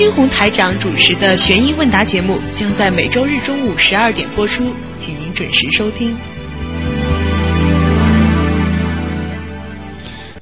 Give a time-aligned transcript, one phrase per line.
[0.00, 4.64] 金红台长主持的悬疑问答节目将在每周日中午十二点播出，
[4.98, 6.16] 请您准时收听。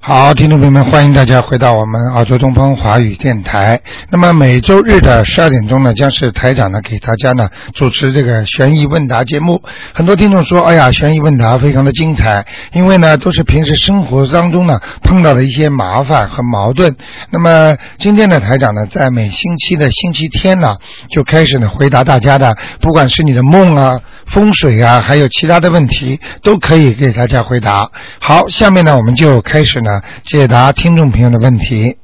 [0.08, 3.82] 好，听众朋友们，欢迎大家回到我们澳洲东方华语电台。
[4.08, 9.62] 那么每周日的十二点钟呢，将是台长呢给大家呢主持这个悬疑问答节目。
[9.92, 16.96] 很多听众说，哎呀，悬疑问答非常的精彩，因为呢都是平时生活当中呢碰到的一些麻烦和矛盾。
[17.30, 20.78] 那么今天的，台长呢在每星期的星期天呢
[21.10, 24.00] 就开始呢回答大家的，不管是你的梦啊、
[24.30, 27.90] 风水啊，还有其他的问题，都可以给大家回答。
[28.20, 30.00] 好，下面呢我们就开始呢。
[30.24, 31.96] 解答听众朋友的问题。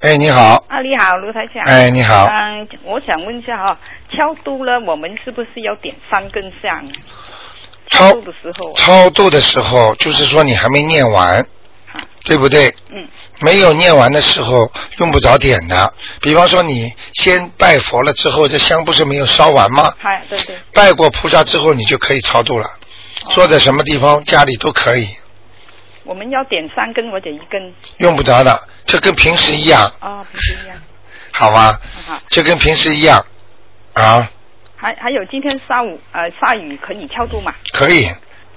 [0.00, 0.64] 哎，你好。
[0.68, 1.62] 啊，你好，卢台长。
[1.64, 2.26] 哎，你好。
[2.26, 3.78] 嗯，我想问一下哈，
[4.10, 6.84] 超度呢，我们是不是要点三根香？
[7.90, 8.72] 超度的时候。
[8.74, 11.46] 超度的时候，就是说你还没念完，
[12.24, 12.74] 对不对？
[12.90, 13.06] 嗯。
[13.40, 15.92] 没有念完的时候，用不着点的。
[16.20, 19.92] 比方说，你先拜佛了之后，这香不是没有烧完吗？
[19.98, 20.56] 嗨，对对。
[20.72, 22.66] 拜过菩萨之后，你就可以超度了。
[23.30, 25.08] 坐在什么地方，家里都可以。
[26.04, 27.74] 我们要点三根我点一根。
[27.98, 29.92] 用不着的，这跟平时一样。
[29.98, 30.76] 啊，平时一样。
[31.32, 31.80] 好吧？
[32.06, 32.20] 好。
[32.28, 33.24] 这跟平时一样，
[33.94, 34.30] 啊。
[34.76, 37.52] 还还有今天下午呃下雨可以跳度吗？
[37.72, 38.08] 可以。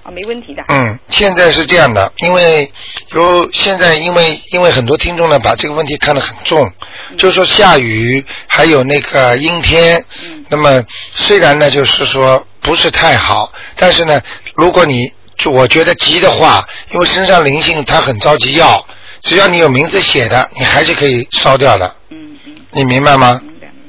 [0.08, 0.64] 啊，没问题的。
[0.70, 2.72] 嗯，现在是这样的，因为
[3.14, 6.72] 有现在因为因为很多听众呢把这个问题看得很重，
[7.18, 10.04] 就是说下雨还有那个阴天，
[10.48, 14.22] 那么虽然呢就是说不是太好，但是呢。
[14.56, 18.84] 如果你就我觉得急的话，因为身上灵性他很着急要，
[19.22, 21.96] 只要你有名字写的，你还是可以烧掉的。
[22.10, 22.56] 嗯嗯。
[22.72, 23.40] 你明白吗？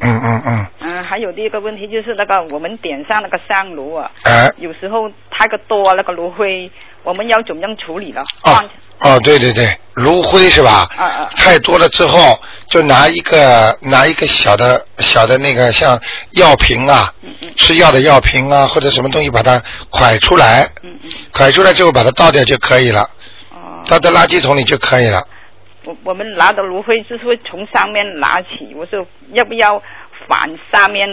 [0.00, 0.66] 嗯嗯嗯。
[0.80, 6.70] 嗯，还有第一个问题就是那个我们点上那个香炉啊，哎，有时候太个多那个炉灰，
[7.02, 8.22] 我们要怎么样处理了？
[8.44, 8.64] 哦
[9.00, 10.88] 哦，对对对，炉灰是吧？
[10.96, 11.30] 啊啊。
[11.36, 16.00] 太多了之后，就拿一个拿一个小的小的那个像
[16.32, 17.12] 药瓶啊，
[17.56, 23.02] 吃药的药瓶啊，或者什么东西把它蒯出来，嗯嗯蒯出来之后把它倒掉就可以了。
[23.52, 23.84] 哦。
[23.86, 25.22] 倒在垃圾桶里就可以了。
[25.88, 29.82] 我我们拿的芦荟就是会从上面拿起，我说要不要
[30.28, 31.08] 反上面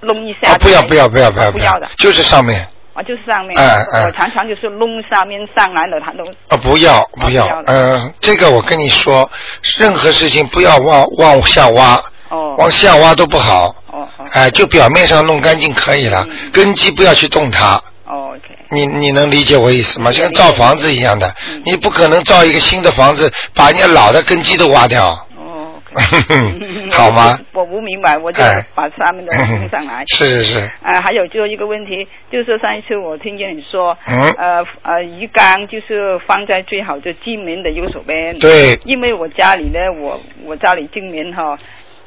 [0.00, 0.58] 弄一下？
[0.58, 2.66] 不要不要不要不要不要的，就是上面。
[2.94, 3.56] 啊，就是上面。
[3.56, 4.06] 哎哎。
[4.06, 6.24] 我常常就是弄上面上来了，他都。
[6.48, 9.30] 啊，不要不要，嗯，这个我跟你说，
[9.78, 12.56] 任何事情不要往往下挖，哦。
[12.58, 13.68] 往下挖都不好。
[13.92, 14.26] 哦哦。
[14.32, 17.80] 哎，就表面上弄干净可以了，根基不要去动它。
[18.12, 18.54] 哦，OK。
[18.70, 20.12] 你你能理解我意思吗？
[20.12, 21.34] 像造房子一样的，
[21.64, 25.08] 你不可能造一个新的房子，把人家老的根基都挖掉。
[25.36, 25.80] 哦。
[26.92, 27.38] 好吗？
[27.52, 28.42] 我不明白，我就
[28.74, 30.04] 把上面的弄上来。
[30.14, 30.70] 是是是。
[30.82, 38.34] 啊，还有最后一个问题，就是上一次我听见你说，呃呃，鱼缸就是放在最好的进门的右手边。
[38.38, 38.78] 对。
[38.84, 41.56] 因为我家里呢，我我家里进门哈，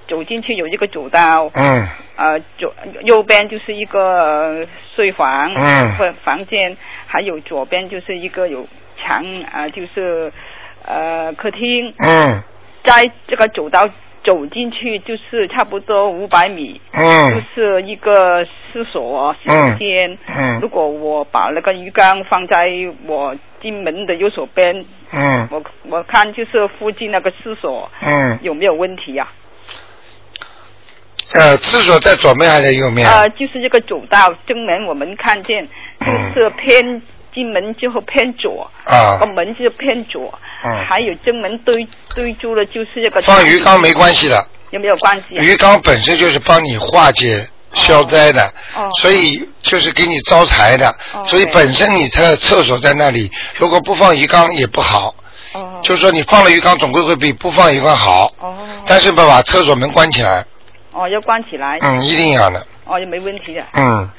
[0.08, 1.50] 走进去有一个走道。
[1.54, 1.88] 嗯。
[2.18, 2.74] 呃，左
[3.04, 5.52] 右边就是一个睡房。
[5.54, 5.92] 嗯。
[5.98, 6.76] 或房间，
[7.08, 8.68] 还有左边就是一个有
[8.98, 10.32] 墙啊，就是
[10.86, 11.94] 呃客厅。
[12.00, 12.42] 嗯。
[12.84, 13.90] 在这个走道
[14.24, 20.16] 走进去就是差不多五百米，嗯，就是一个厕所洗手间。
[20.28, 22.68] 嗯，如果我把那个鱼缸放在
[23.08, 29.28] 我进门的右手边，嗯，我我看就是附近那个厕所，嗯，有没有问题呀？
[31.34, 33.10] 呃，厕所在左面还是右面？
[33.10, 35.68] 呃，就是这个走道正门，我们看见
[36.36, 37.02] 就是偏。
[37.36, 40.34] 进门之后偏左，啊，个门就偏左，
[40.64, 41.86] 嗯，还有正门堆
[42.16, 43.22] 堆住了就是这个。
[43.24, 44.48] 放鱼缸没关系的。
[44.70, 45.36] 有没有关系？
[45.36, 48.42] 鱼缸本身就是帮你化解消灾的，
[48.78, 55.14] 哦，所以就是给你招财的，哦，所以本身你厕厕所在那里，如果不放鱼缸也不好，
[55.56, 60.46] 哦，就是说你放了鱼缸总归会比不放鱼缸好，哦，但是把把厕所门关起来，
[60.96, 64.10] 哦，要关起来，嗯，一定要的，哦，也没问题的，嗯。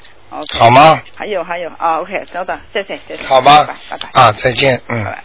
[0.59, 0.99] 好吗？
[1.15, 3.23] 还有还有啊，OK，稍等，谢谢谢谢。
[3.23, 4.21] 好吧，拜拜。
[4.21, 5.03] 啊，再见，嗯。
[5.03, 5.23] 拜拜。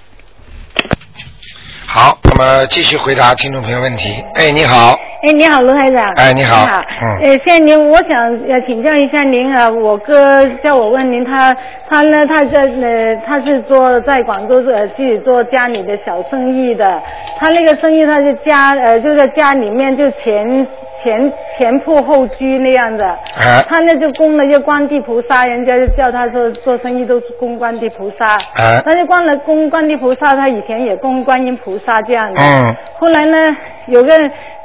[1.86, 4.24] 好，那么继续回答听众朋友问题。
[4.34, 4.98] 哎，你好。
[5.24, 6.10] 哎，你好，卢台长。
[6.14, 6.64] 哎，你好。
[6.64, 6.80] 你好。
[7.02, 7.18] 嗯。
[7.18, 11.54] 呃，现在您，我想要请教一下您啊，我哥叫我问您，他
[11.90, 17.02] 他呢，他在呃，他是做在广州呃自己做家里的小生意的，
[17.38, 20.66] 他那个生意他是家呃就在家里面就前
[21.02, 23.06] 前前铺后居那样的。
[23.06, 23.62] 啊。
[23.68, 28.34] 他那就供了一个观地菩萨，人家就叫他说做生意都是供观地菩萨。
[28.34, 28.80] 啊。
[28.84, 32.40] 他就供了供观地菩萨，他以前也供观音菩萨这样的。
[32.40, 32.76] 嗯。
[32.98, 33.36] 后来呢，
[33.86, 34.12] 有个。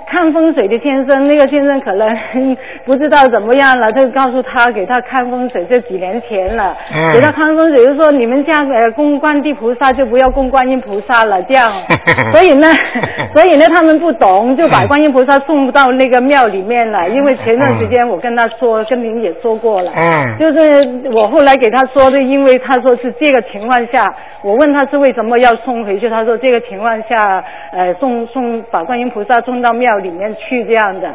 [0.09, 2.07] 看风水的先生，那个先生可能
[2.85, 7.13] 不知道怎么样了，就告诉他给他看风水，这几年前了，嗯。
[7.13, 11.71] 给他看风水就说你们家呃供观地菩萨就不要供观音菩萨了，这样，
[12.31, 12.67] 所以呢，
[13.33, 20.37] 所以呢他们不懂，就把观音菩萨送到那个庙里面了，因为前段时间我跟他说，跟您也说过了，嗯。
[20.39, 24.13] 就是我后来给他说的，因为他说是这个情况下，
[24.43, 31.07] 我问他是为什么要送回去，他说这个情况下，呃，送送把观音菩萨送到庙里面去这样的。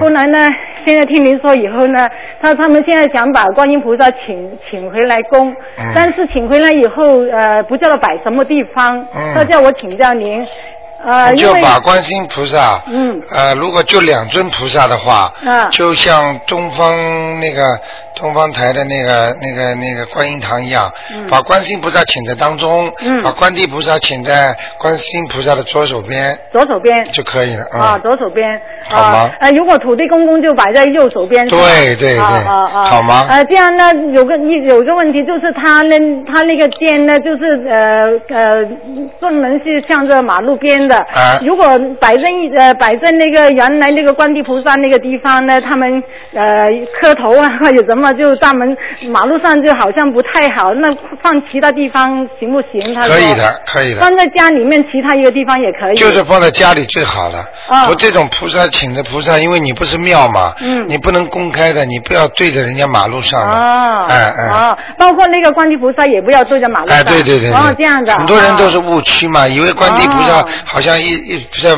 [0.00, 0.48] 后嗯来呢，
[0.84, 2.08] 现在听您说以后呢，
[2.40, 10.46] 他他们现在想把观音菩萨请请回来供，嗯但是请回来以后，呃，不知道摆什么地方，嗯他叫我请教您，
[11.04, 13.20] 呃，就把观世音菩萨，嗯。
[13.30, 15.68] 呃，如果就两尊菩萨的话，啊。
[15.70, 17.62] 就像东方那个
[18.14, 21.26] 东方台的那个那个那个观音堂一样，嗯。
[21.28, 23.22] 把观世音菩萨请在当中，嗯。
[23.22, 27.04] 把观地菩萨请在观世音菩萨的左手边左手边。
[27.12, 27.64] 就可以了。
[27.74, 28.60] 嗯、啊，左手边。
[28.88, 29.18] 好吗？
[29.18, 31.58] 啊，呃，如果土地公公就摆在右手边，对
[31.96, 33.26] 对对啊啊啊，好吗？
[33.28, 38.64] 呃，这样呢，有个一有个问题就是他那他那个店呢，就是呃呃，
[39.20, 41.66] 专门是向着马路边的，啊如果
[42.00, 45.88] 摆在一呃摆在那个原来那个观地菩萨那个地方呢，他们
[46.34, 46.68] 呃
[47.00, 48.76] 磕头啊或者什么，就大门
[49.10, 50.88] 马路上就好像不太好，那
[51.22, 52.94] 放其他地方行不行？
[52.94, 54.00] 他可以的，可以的。
[54.00, 57.38] 放在家里面其他一个地方也可以，就是放在家里最好了。
[57.68, 63.54] 啊我这种菩萨请的菩萨，因为你不是庙嘛，嗯你不能公开的，你不要对着人家马路上的。
[63.56, 64.48] 哦，哎哎。
[64.48, 66.96] 哦，包括那个观地菩萨也不要对着马路上。
[66.96, 68.12] 哎，对对对对，哦，这样的。
[68.14, 71.70] 很多人都是哦误区嘛，以为观地菩萨哦好像一一在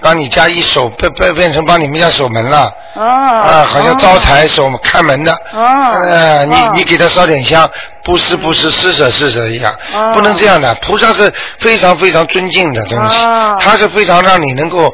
[0.00, 3.02] 帮你家一守，变变变成帮你们家守门了，哦。
[3.04, 5.60] 啊，好像招财守看门的，哦。
[6.04, 7.68] 呃，你哦你给他烧点香，
[8.04, 10.74] 布施不施，施舍施舍一样，哦不能这样的。
[10.82, 14.92] 菩萨是非常非常尊敬的东西哦，他是非常让你能够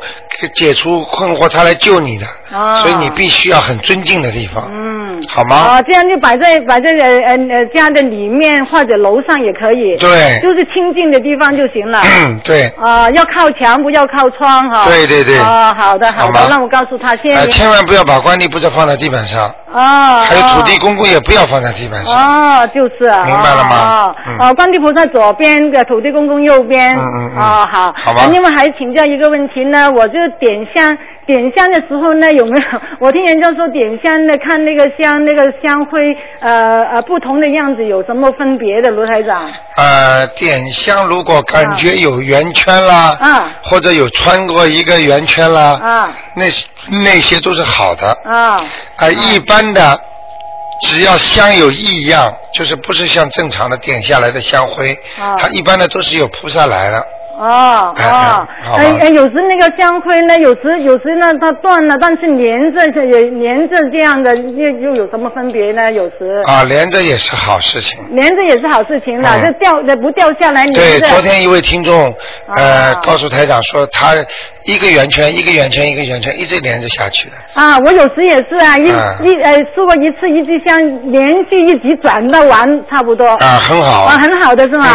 [0.54, 4.98] 解除困惑，他来救你的，哦所以你必须要很尊敬的地方，嗯。
[5.28, 5.56] 好吗？
[5.56, 9.96] 啊，这样就摆在摆在呃呃呃家的里面或者楼上也可以。
[9.98, 12.00] 对就是清静的地方就行了。
[12.04, 12.68] 嗯，对。
[12.80, 14.84] 啊，要靠墙，不要靠窗哈。
[14.86, 17.50] 对对对啊，好的好的，那我告诉他，谢谢呃，你。
[17.50, 20.20] 千万不要把观地菩萨放在地板上，哦。
[20.24, 22.14] 还有土地哦公公也不要放在地板上。
[22.14, 23.76] 哦，就是啊，明白了吗
[24.06, 26.96] 哦嗯哦，观地菩萨左边，的土地公公右边。
[26.96, 27.92] 嗯嗯嗯哦，好。
[27.96, 30.96] 好吧呃另外还请教一个问题呢，我就点香，
[31.28, 32.64] 点香的时候呢，有没有？
[33.00, 39.46] 我听人家说点香呢，看那个香，那个香灰，呃呃，不同的样子有什么分别的，卢台长？
[39.76, 46.46] 呃，点香如果感觉有圆圈啦，啊或者有穿过一个圆圈啦，啊那
[47.04, 48.06] 那些都是好的。
[48.24, 48.56] 啊
[48.96, 50.00] 啊，一般的，
[50.88, 57.04] 只要香有异样，就是不是像正常的点下来的香灰，啊它一般的都是有菩萨来的。
[57.38, 65.92] 哦哎哦哎哎哎，有时那个香灰呢，有时有时呢它断了，但是连着也连着这样的，又又有什么分别呢？
[65.92, 66.40] 有时。
[66.44, 67.98] 啊，连着也是好事情。
[68.10, 71.06] 连着也是好事情的，嗯就掉的不掉下来，对，连着。
[71.08, 72.12] 昨天一位听众
[72.54, 74.14] 呃啊告诉台长说，他
[74.64, 77.36] 一个圆圈一个圆圈一个圆圈一直连着下去的。
[77.54, 80.78] 啊，我有时也是啊，一、嗯一呃试过一次一支香，
[81.12, 83.26] 连续一直转到完差不多。
[83.36, 84.02] 啊，很好。
[84.04, 84.86] 啊，很好的是吗？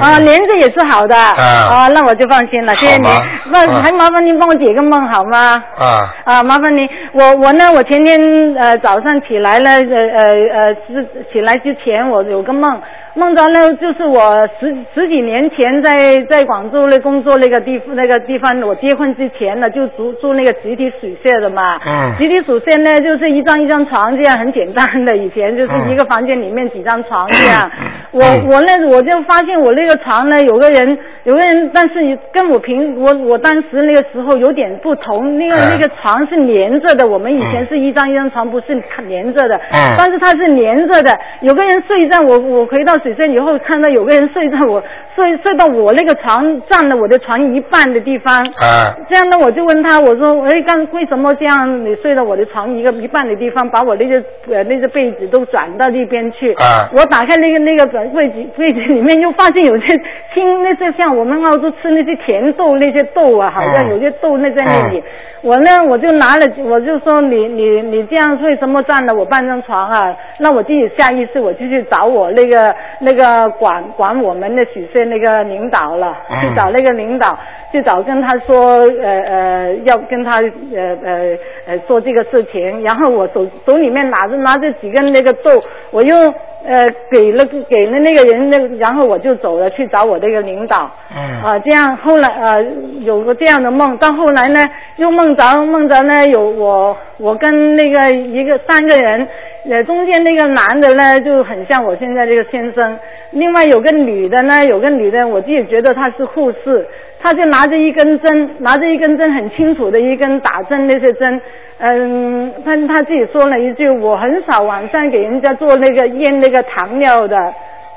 [0.00, 1.16] 啊，连着也是好的。
[1.16, 3.08] 啊啊，那我就放心了，谢谢你。
[3.50, 5.62] 那嗯还麻烦您帮我解个梦好吗？
[5.78, 8.18] 啊，啊，麻烦您，我我呢，我前天
[8.56, 12.80] 呃早上起来了，呃呃呃，是起来之前我有个梦，
[13.16, 27.70] 梦到呢就是我十十几年前在在广州那工作那个地那个地方，我结婚之前呢就住住那个集体宿舍的嘛，嗯集体宿舍呢就是一张一张床这样很简单的，以前就是嗯一个房间里面几张床这样，
[28.12, 38.66] 我嗯我呢我就发现我那个床呢有个人有个人，但是跟我平我我当时那个时候有点不同，那个嗯那个床是连着的，我们以前是一张一张床，不是
[39.06, 41.18] 连着的，嗯但是它是连着的。
[41.40, 44.82] 有个人睡在我我回到以后，看到有个人睡在我
[45.14, 48.34] 睡睡到我那个床占了我的床一半的地方。
[48.34, 51.84] 啊，这样呢，我就问他，我说，哎，刚为什么这样？
[51.84, 54.16] 你睡到我的床一个一半的地方，把我那个
[54.48, 56.50] 呃那个被子都转到那边去。
[56.52, 59.86] 啊我打开那个那个柜子柜子里面，又发现有些
[60.34, 65.02] 青那些像我们澳洲吃那些甜豆那些豆啊，好像嗯有些豆那在那里。
[65.42, 70.14] 我呢，我就拿了，我就说你你你这样为什么占了我半张床啊？
[70.40, 77.38] 那我自己下意识我就去找我那个那个管管我们的许县那个领导了，嗯去找那个领导，
[77.70, 85.50] 去找跟他说，呃呃，要跟他呃呃呃做这个事情，然后我手手里面拿着拿着几根那个豆，
[85.90, 86.16] 我又
[86.64, 90.90] 呃给了给了那个人那个，然后我就走了去找我那个领导。
[91.14, 92.62] 嗯啊，这样后来呃
[93.00, 94.64] 有个这样的梦，到后来呢
[94.96, 99.26] 又梦着梦着呢有我我跟那个一个三个人，
[99.70, 102.98] 呃中间那个男的呢就很像我现在这个先生，
[103.32, 106.86] 另外有个女的呢有个女的我自己觉得她是护士，
[107.20, 111.40] 她就拿着一根针，拿着一根针很清楚的一根打针那些针，
[111.78, 117.36] 嗯，她她自己说了一句我很少晚上给人家做那个验那个糖尿的，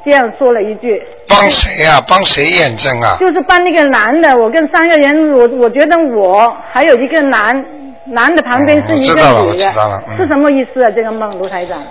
[0.03, 1.01] 这样说了一句。
[1.27, 2.03] 帮谁啊？
[2.09, 3.17] 帮谁验证啊？
[3.19, 7.63] 就是帮那个男的，我跟三个人，我我觉得我还有一个男
[8.11, 10.89] 男的旁边是一嗯我知道了个女的我知道了，嗯是什么意思啊？
[10.95, 11.81] 这个梦，卢台长。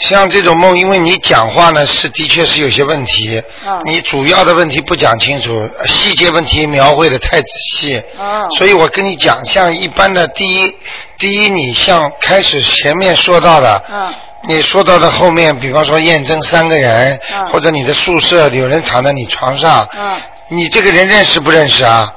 [0.00, 10.74] 像这种梦，因为你讲话呢是的确是有些问题，啊你主要的问题不讲清楚，呃细节问题描绘的太仔细，哦所以我跟你讲，像一般的第一，
[11.18, 14.14] 第一你像开始前面说到的，嗯
[14.48, 22.10] 你说到的后面，比方说验证三个人，嗯或者你的宿舍有人躺在你床上，嗯，你这个人认识不认识啊？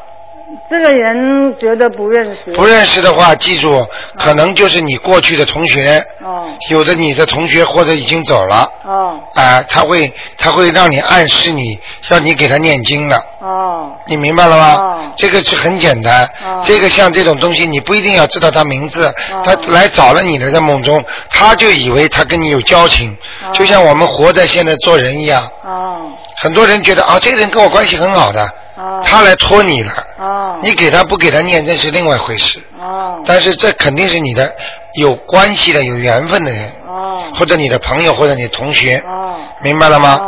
[0.70, 2.52] 这个人觉得不认识。
[2.54, 3.86] 不认识的话，记住，
[4.18, 8.70] 可能就是你过去的同学，哦有的你的同学或者已经走了。
[8.84, 14.74] 哦啊、他会他会让你暗示你，让你给他念经的，哦你明白了吗？
[14.76, 16.26] 哦这个是很简单。
[16.46, 25.44] 哦这个像这种东西，你不一定要知道他名字，哦他来找了你的在梦中，他就以为他跟你有交情，哦就像我们活在现在做人一样。
[25.64, 32.60] 哦很多人觉得啊，这个人跟我关系很好的，哦他来托你了，哦你给他不给他念，那是另外一回事。
[32.80, 34.54] 哦但是这肯定是你的
[35.00, 40.20] 有关系的、有缘分的人，哦或者你的朋友，或者你同学，哦明白了吗？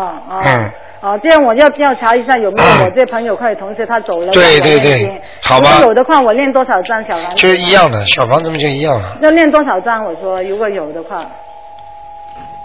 [0.43, 4.31] 嗯，哦，这样我要调查一下有没有我这朋友或者同学他走了。
[4.31, 7.35] 对对对好吧有的话，我练多少张小房子？
[7.37, 9.17] 就是一样的，小房子们就一样了。
[9.21, 10.03] 要练多少张？
[10.05, 11.25] 我说如果有的话，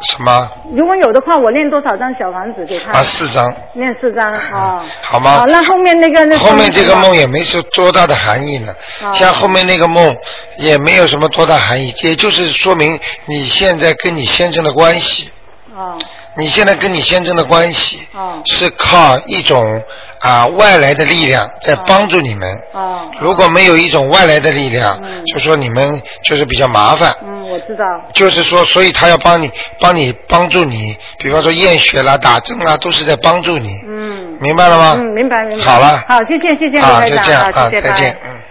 [0.03, 2.99] 什么如果有的话，我念多少张小房子给他？
[2.99, 3.03] 啊？
[3.03, 4.83] 四张，念四张哦。
[5.01, 8.75] 好吗好，那后面那个那后面这个梦也也没说多大的含义呢。
[9.03, 10.17] 哦像后面那个梦
[10.59, 15.31] 也没有什么多大含义，也就是说明你现在跟你先生的关系，
[15.77, 15.99] 哦
[16.35, 19.83] 你现在跟你先生的关系哦是靠一种
[20.21, 22.49] 啊外来的力量在帮助你们。
[22.73, 23.11] 哦。
[23.21, 27.15] 如果没有一种外来的力量，嗯就说你们就是比较麻烦。
[27.23, 27.85] 嗯，我知道。
[28.15, 34.39] 就是说，所以他要帮你，帮你帮助你，比方说验血啦、打针啦，都是在帮助你，嗯。
[34.41, 34.97] 明白了吗？
[34.99, 35.65] 嗯，明白明白。
[35.65, 38.42] 好了，好，谢谢谢谢啊，卢台长，就这样啊，再见，嗯。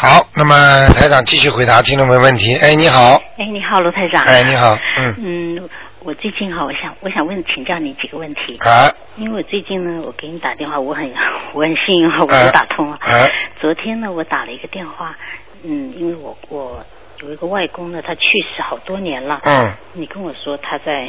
[0.00, 0.54] 好，那么
[0.94, 2.54] 台长继续回答听众们问题。
[2.54, 4.22] 哎，你好，哎，你好，卢台长。
[4.22, 5.68] 哎，你好，嗯，嗯，
[6.04, 8.56] 我最近哈，我想我想问请教你几个问题。
[8.60, 11.04] 啊，因为我最近呢，我给你打电话，我很
[11.52, 12.96] 我很幸运哈，我哎就打通了。
[13.00, 13.26] 啊
[13.60, 15.16] 昨天呢，我打了一个电话，
[15.64, 16.86] 嗯，因为我我
[17.22, 18.22] 有一个外公呢，他去
[18.54, 19.40] 世好多年了。
[19.42, 21.08] 嗯，你跟我说他在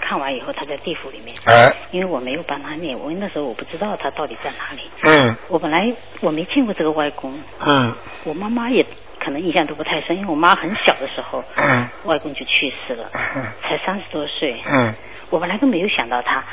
[0.00, 4.82] 看完以后他在地府里面，哎，因为我没有帮他念，我那时候我不知道他到底在哪里。
[5.02, 7.92] 嗯，我本来我没见过这个外公，嗯，
[8.24, 8.84] 我妈妈也
[9.18, 13.42] 可能印象都不太深，因为我妈很小的时候，嗯，外公就去世了，嗯。
[13.62, 14.60] 才三十多岁。
[14.66, 14.94] 嗯，
[15.30, 16.44] 我本来都没有想到他，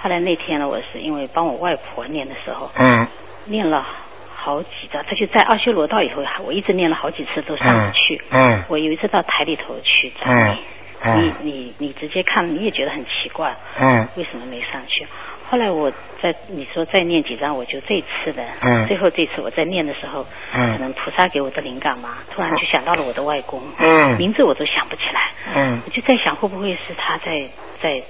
[0.00, 3.06] 后来那天呢，我是因为帮我外婆念的时候，嗯，
[3.44, 3.86] 念了
[4.34, 8.20] 好几张，他就在阿修罗道以后，我一直念了好几次都上不去。
[8.30, 8.52] 嗯。
[8.54, 10.52] 嗯我有一次到台里头去找嗯。
[10.52, 10.58] 你，
[11.04, 15.06] 嗯你你你直接看，你也觉得很奇怪，嗯，为什么没上去？
[15.50, 15.90] 后来我
[16.22, 27.48] 在你说再念几张，我就这次的，嗯最后这次我在念的时候，嗯可能菩萨给我的灵感嘛，突然就想到了我的外公，嗯名字我都想不起来，嗯我就在想会不会是他在
[27.82, 28.02] 在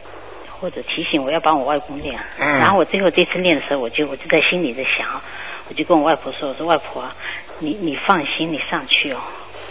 [0.60, 5.20] 或者提醒我要帮我外公念，嗯然后我最后这次念的时候，我就我就在心里在想，
[5.68, 7.16] 我就跟我外婆说，我说外婆啊，
[7.58, 9.18] 你你放心，你上去哦，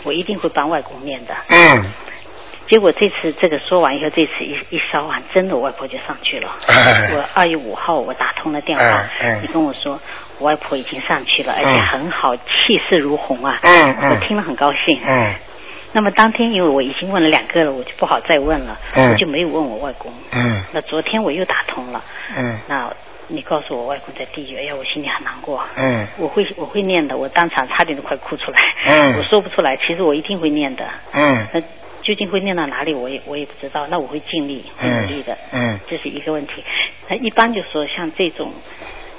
[0.03, 1.33] 我一定会帮外公念的。
[1.47, 1.85] 嗯，
[2.67, 6.55] 结果这次这个说完以后，这次一一烧完，真的我外婆就上去了。
[6.67, 9.03] 哎我二月五号我打通了电话，
[9.41, 9.99] 你跟我说
[10.39, 13.59] 我外婆已经上去了，而且嗯很好，气势如虹啊。
[13.63, 14.99] 嗯嗯我听了很高兴。
[15.05, 15.33] 嗯，
[15.91, 20.11] 那么当天因为我已经问了两个了，我就不好再问了，嗯我就没有问我外公。
[20.31, 22.01] 嗯那昨天我又打通了，
[22.37, 22.89] 嗯那
[23.27, 25.61] 你告诉我外公在地狱，哎呀，我心里很难过。
[25.75, 28.59] 嗯我会我会念的，我当场差点都快哭出来。
[28.87, 30.85] 嗯我说不出来，其实我一定会念的。
[31.13, 31.61] 嗯那
[32.03, 33.87] 究竟会念到哪里，我也我也不知道。
[33.87, 35.37] 那我会尽力，会努力的。
[35.53, 36.63] 嗯这是一个问题。
[37.07, 38.51] 那一般就说像这种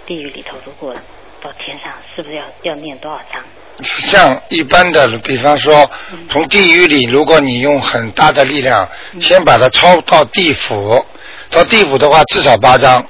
[0.07, 0.95] 地狱里头，如果
[1.41, 3.43] 到天上，是不是要要念多少章？
[3.83, 5.91] 像一般的，比方说
[6.29, 8.89] 从地狱里，如果你用很大的力量，
[9.21, 11.05] 先把它抄到地府，
[11.51, 13.05] 到地府的话至少八张。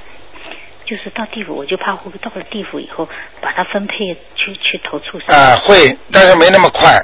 [0.85, 3.09] 就是到地府，我就怕会到了地府以后，
[3.41, 5.35] 把它分配去去投畜生。
[5.35, 7.01] 啊，会，但是没那么快。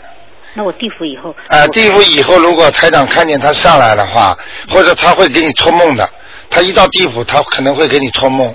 [0.58, 1.32] 那我地府以后。
[1.46, 4.36] 啊，地府以后如果台长看见他上来的话，
[4.68, 6.10] 或者他会给你托梦的。
[6.50, 8.52] 他一到地府，他可能会给你托梦。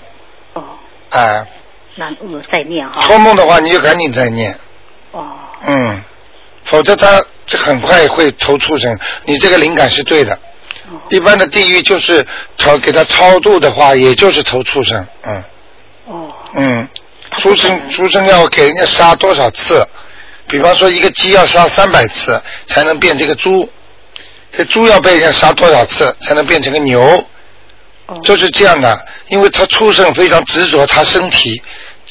[0.51, 0.61] 哦。
[1.11, 1.47] 啊。
[1.95, 3.07] 那我再念哈。
[3.07, 4.53] 托梦的话，你就赶紧再念。
[5.11, 5.31] 哦。
[5.65, 6.03] 嗯，
[6.65, 7.23] 否则他
[7.57, 8.99] 很快会投畜生。
[9.23, 10.37] 你这个灵感是对的。
[11.09, 12.25] 一般的地狱就是
[12.57, 15.43] 超给他超度的话，也就是投畜生，嗯。
[16.07, 16.33] 哦。
[16.55, 16.89] 嗯，
[17.37, 19.87] 畜生畜生要给人家杀多少次？
[20.47, 23.69] 比方说一个鸡要杀三百次才能变这个猪，
[24.51, 27.01] 这猪要被人家杀多少次才能变成个牛？
[28.07, 28.19] 哦。
[28.23, 31.61] 就是这样的，因为他畜生非常执着他身体，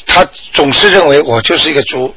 [0.07, 2.15] 他总是认为我就是一个猪，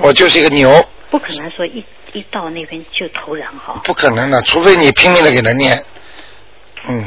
[0.00, 0.84] 我就是一个牛。
[1.10, 1.84] 不可能说一。
[2.14, 3.80] 一到那边就投人哈？
[3.84, 5.82] 不可能的，除非你拼命的给他念，
[6.88, 7.04] 嗯，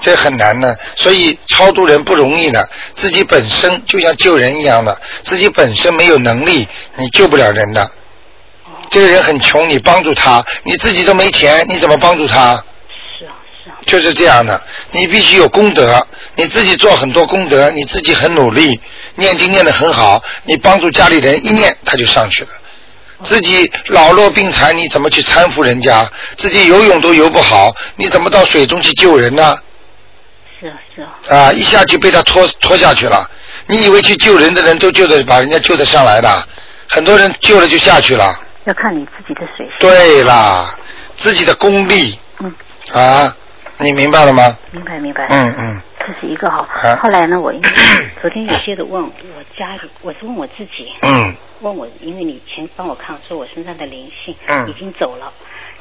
[0.00, 0.78] 这很难的。
[0.94, 7.90] 所以超度人不容易的，自己本身就像救人一样的，自己本身没有能力，你救不了人的。
[8.90, 12.62] 这个人很穷，你帮助他，你自己都没钱，你怎么帮助他？
[13.18, 13.32] 是啊，
[13.64, 13.76] 是啊。
[13.86, 18.80] 就是这样的，你必须有功德，你自己做很多功德，你自己很努力，
[19.16, 22.50] 念经念得很好，你帮助家里人一念他就上去了。
[23.22, 26.08] 自己老弱病残，你怎么去搀扶人家？
[26.36, 29.58] 自己游泳都游不好，你怎么到水中去救人呢？
[30.60, 31.08] 是啊，是啊。
[31.28, 33.28] 啊，一下就被他拖拖下去了。
[33.66, 36.48] 你以为去救人的人都救得把人家救得上来的？
[36.88, 38.38] 很多人救了就下去了。
[38.64, 39.68] 要看你自己的水。
[39.78, 40.74] 对啦，
[41.16, 42.18] 自己的功力。
[42.40, 42.54] 嗯。
[42.92, 43.34] 啊，
[43.78, 44.56] 你明白了吗？
[44.72, 45.24] 明白，明白。
[45.28, 45.82] 嗯嗯。
[46.06, 46.68] 这是一个哈。
[47.02, 47.68] 后来呢，我因为
[48.22, 49.10] 昨天有接着问我
[49.58, 50.92] 家里，我是问我自己。
[51.02, 51.34] 嗯。
[51.62, 54.34] 问我，因为你以前帮我看，说我身上的灵性
[54.68, 55.32] 已经走了，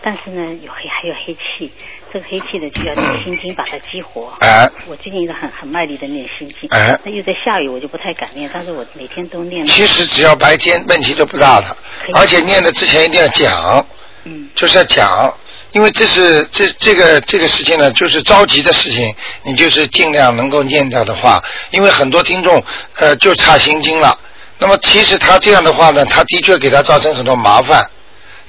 [0.02, 1.70] 但是呢，有黑还有黑气，
[2.14, 4.34] 这个黑气呢就要念心经把它激活。
[4.40, 6.70] 哎，我最近一直很很卖力的念心经。
[6.72, 9.66] 哎，那又在下雨，我就不太敢念，但是我每天都念。
[9.66, 11.76] 其实只要白天问题都不大的，
[12.14, 13.86] 而且念的之前一定要讲。
[14.24, 14.50] 嗯。
[14.56, 15.38] 就是要讲，
[15.76, 19.14] 因为这是这这个这个事情呢，就是着急的事情，
[19.44, 22.64] 你就是尽量能够念掉的话，因为很多听众
[22.96, 24.18] 呃就差心经了。
[24.58, 27.86] 那么其实他这样的话呢，他的确给他造成很多麻烦，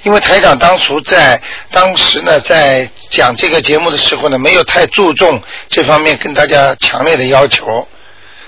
[0.03, 7.85] 因为台长当初在当时呢，在讲这个节目的时候呢，没有太注重这方面跟大家强烈的要求。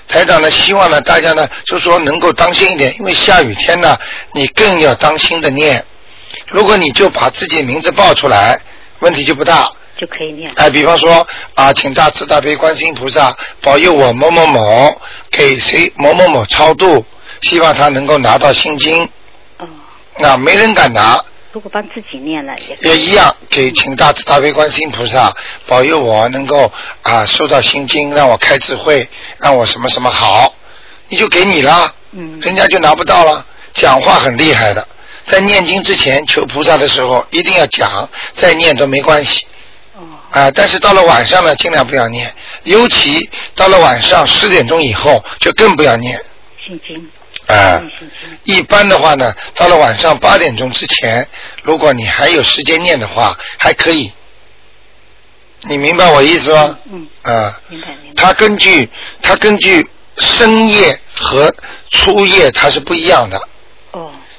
[0.08, 3.98] 台长呢，希望呢大家呢就说能够当心一点，因为下雨天呢，
[4.32, 5.84] 你更要当心的念。
[6.46, 8.58] 如果你就把自己名字报出来，
[9.00, 9.70] 问题就不大。
[9.98, 10.50] 就可以念。
[10.56, 17.04] 哎，比方说啊，请大慈大悲观世音菩萨保佑我某某某给谁某某某超度。
[17.42, 19.02] 希望他能够拿到心经。
[19.58, 19.66] 哦。
[20.18, 21.22] 那没人敢拿。
[21.52, 22.90] 如果帮自己念了也。
[22.90, 25.34] 也一样，给请大慈大悲观世音菩萨
[25.66, 26.70] 保佑我能够
[27.02, 29.08] 啊收到心经，让我开智慧，
[29.38, 30.54] 让我什么什么好，
[31.08, 31.94] 你就给你了。
[32.12, 32.38] 嗯。
[32.40, 33.46] 人家就拿不到了。
[33.72, 34.86] 讲话很厉害的，
[35.30, 39.46] 在念经之前求菩萨的时候一定要讲，再念都没关系。
[39.94, 40.02] 哦。
[40.30, 46.20] 啊，但是到了晚上呢，尽量不要念，尤其到了晚上十点钟以后，就更不要念。
[46.66, 47.08] 心经。
[47.46, 47.80] 啊，
[48.42, 51.26] 一般的话呢，到了晚上八点钟之前，
[51.62, 54.12] 如果你还有时间念的话，还可以。
[55.62, 56.76] 你明白我意思吗？
[56.90, 57.06] 嗯。
[57.22, 57.60] 啊。
[57.68, 58.22] 明白明白。
[58.22, 58.88] 它根据
[59.22, 59.88] 它根据
[60.18, 61.54] 深夜和
[61.90, 63.40] 初夜它是不一样的。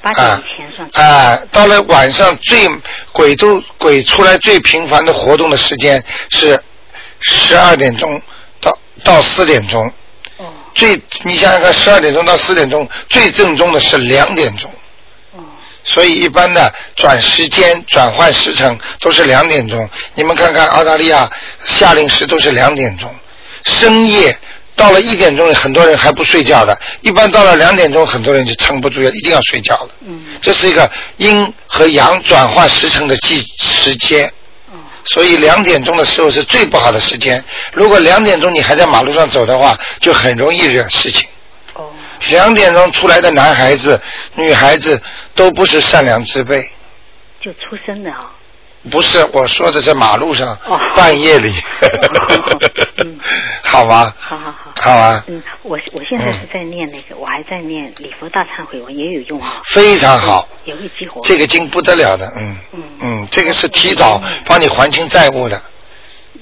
[0.02, 1.06] 哦，八点以前算。
[1.06, 2.68] 啊，到了晚上最
[3.12, 6.60] 鬼都鬼出来最频繁的活动的时间是
[7.20, 8.20] 十二点钟
[8.60, 9.90] 到到四点钟。
[10.74, 14.70] 最，你想想看，十二点钟到四点钟，最正宗的是两点钟。
[15.32, 15.40] 哦。
[15.84, 19.88] 所以一般的转时间、转换时辰都是两点钟。
[20.14, 21.30] 你们看看澳大利亚
[21.64, 23.14] 夏令时都是两点钟。
[23.64, 24.36] 深夜
[24.74, 26.76] 到了一点钟，很多人还不睡觉的。
[27.00, 29.90] 一般到了两点钟，很多人就撑不住，要一定要睡觉了。
[30.00, 30.22] 嗯。
[30.40, 34.32] 这是一个阴和阳转化时辰的季时间。
[35.04, 37.44] 所以两点钟的时候是最不好的时间。
[37.72, 41.28] 如果两点钟你还在马路上走的话，就很容易惹事情。
[41.74, 41.90] 哦。
[42.28, 44.00] 两点钟出来的男孩子、
[44.36, 45.00] 女孩子
[45.34, 46.70] 都不是善良之辈。
[47.40, 48.30] 就出生的啊。
[48.90, 50.58] 不是，我说的在马路上，
[50.96, 51.52] 半夜里。
[53.62, 54.14] 好吧？
[54.18, 54.72] 好好好。
[54.80, 55.24] 好啊。
[55.28, 59.62] 嗯，我我现在是在念那个，我还在念礼佛大忏悔文，也有用啊。
[59.66, 60.46] 非常好。
[60.64, 61.20] 也会激活。
[61.24, 62.56] 这个经不得了的，嗯。
[62.72, 62.82] 嗯。
[63.02, 65.60] 嗯，这个是提早帮你还清债务的。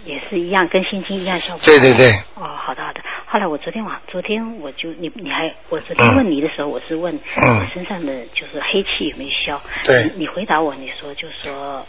[0.04, 1.60] 也是一样，跟心经一样效果。
[1.64, 2.10] 对对对。
[2.34, 3.00] 哦，好的好的。
[3.30, 9.60] 后来我昨天晚，昨天我就你你还我昨天问你的时候，我是问我身上的就是黑气有没有消？
[9.84, 11.86] 对你你回答我，你说就说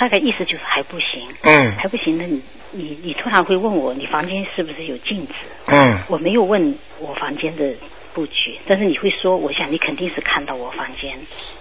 [0.00, 2.16] 大概意思就是还不行，嗯还不行。
[2.16, 5.32] 那你你你突然会问我，你房间是不是有镜子？
[5.66, 7.74] 嗯，我没有问我房间的
[8.14, 11.12] 布局，但是你会说，我想你肯定是看到我房间。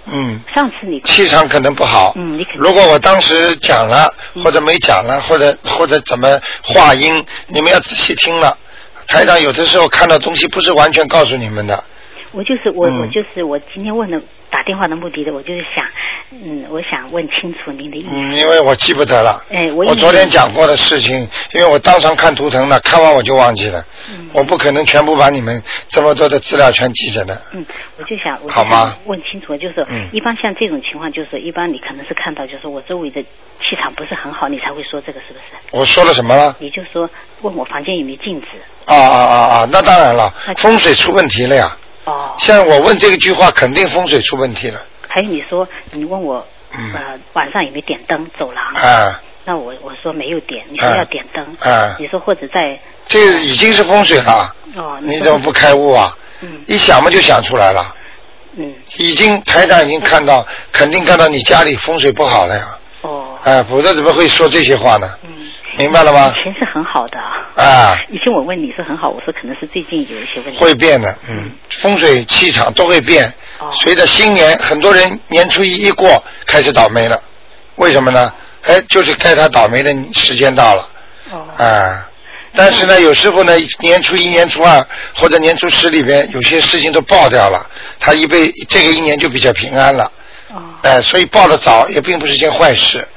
[0.06, 2.13] 嗯，上次你气场可能不好。
[2.15, 4.10] 嗯你肯定如果我当时讲了，
[4.41, 8.58] 或者没讲了，或者或者怎么话音，你们要仔细听了。
[9.08, 11.84] 台长有的时候看到东西不是完全告诉你们的。
[12.32, 14.21] 我就是我、嗯我就是我今天问的
[14.52, 15.86] 打电话的目的的，我就是想，
[16.32, 18.08] 嗯，我想问清楚您的意思。
[18.12, 19.44] 嗯，因为我记不得了。
[19.52, 23.86] 哎我我昨天讲过的事情，因为我当场看图腾了，看完我就忘记了。
[24.12, 27.42] 嗯我不可能全部把你们这么多的资料全记着的。
[27.54, 27.66] 嗯，
[27.98, 35.46] 我就想，好吗想问清楚，就是、嗯一般像这种情况，就是一般你可能是看到，就是我周围的气场不是很好，你才会说这个，是不是？
[35.72, 36.56] 我说了什么了？
[36.60, 37.10] 你就说
[37.42, 38.48] 问我房间有没有镜子。
[38.86, 39.70] 啊啊啊啊！
[39.72, 41.78] 那当然了，风水出问题了呀。
[42.10, 42.36] 哦。
[42.39, 44.82] 像我问这个句话，肯定风水出问题了。
[45.08, 46.45] 还有你说你问我、
[46.78, 48.63] 嗯呃晚上有没有点灯走廊？
[48.84, 51.43] 啊，那我我说没有点，你说啊要点灯。
[51.62, 54.54] 啊你说或者在这个已经是风水了。
[54.76, 56.15] 哦，你说怎么不开悟啊？
[56.41, 57.95] 嗯一想嘛就想出来了，
[58.56, 62.78] 嗯已经台长已经看到，肯定看到你家里风水不好了呀。
[63.02, 65.10] 哦哎，否则怎么会说这些话呢？
[65.24, 65.30] 嗯。
[65.80, 66.44] 明白了吗以？
[66.44, 67.32] 前是很好的啊。
[67.56, 70.58] 啊，以前我问你是很好，我说可能是最近有一些问题。
[70.58, 73.26] 会变的，嗯，风水气场都会变。
[73.60, 77.22] 哦随着新年，很多人年初一一过，开始倒霉了。
[77.78, 78.34] 为什么呢？
[78.65, 80.89] 哎，就是该他倒霉的时间到了。
[81.32, 81.48] 哦。
[81.58, 82.10] 啊，
[82.54, 87.65] 但是呢，有时候呢，年初一、年初二或者年初十里边，有些事情都爆掉了，
[88.02, 90.12] 他一辈这个一年就比较平安了。
[90.54, 90.62] 哦。
[90.82, 93.08] 哎、所以爆的早也并不是件坏事。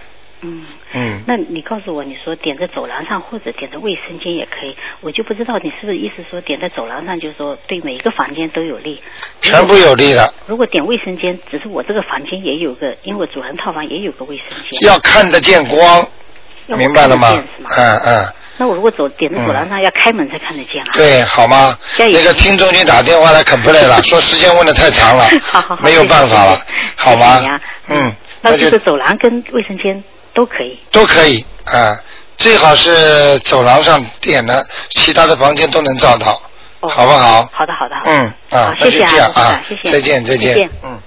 [0.42, 0.62] 嗯。
[0.94, 9.02] 嗯，那你告诉我，你说点在走廊上或者点在卫生间也可以，我就不知道你是不是意思说点在走廊上，就是说对每一个房间都有利。
[9.40, 14.88] 全部有利的，如果点卫生间，只是我这个房间也有个，因为我主人套房也有个卫生间。
[14.88, 16.06] 要看得见光，
[16.66, 17.42] 明白了吗？
[17.76, 18.26] 嗯嗯。
[18.58, 20.90] 那我如果走点在走廊上，要开门才看得见啊。
[20.92, 21.76] 对，好吗？
[21.98, 26.60] 那个听众就打电话来 complain 了， 说时间问的太长了好好，好 没有办法了，
[26.94, 27.40] 好吗？
[27.88, 30.78] 嗯，那那就是走廊跟卫生间都可以。
[30.90, 31.96] 都可以啊，
[32.36, 36.40] 最好是走廊上点的，其他的房间都能照到，
[36.80, 37.48] 哦好不好？
[37.52, 38.10] 好的，好的，好的。
[38.10, 40.70] 嗯啊，那就谢谢这样啊谢谢，再见再见再见。
[40.82, 40.98] 嗯。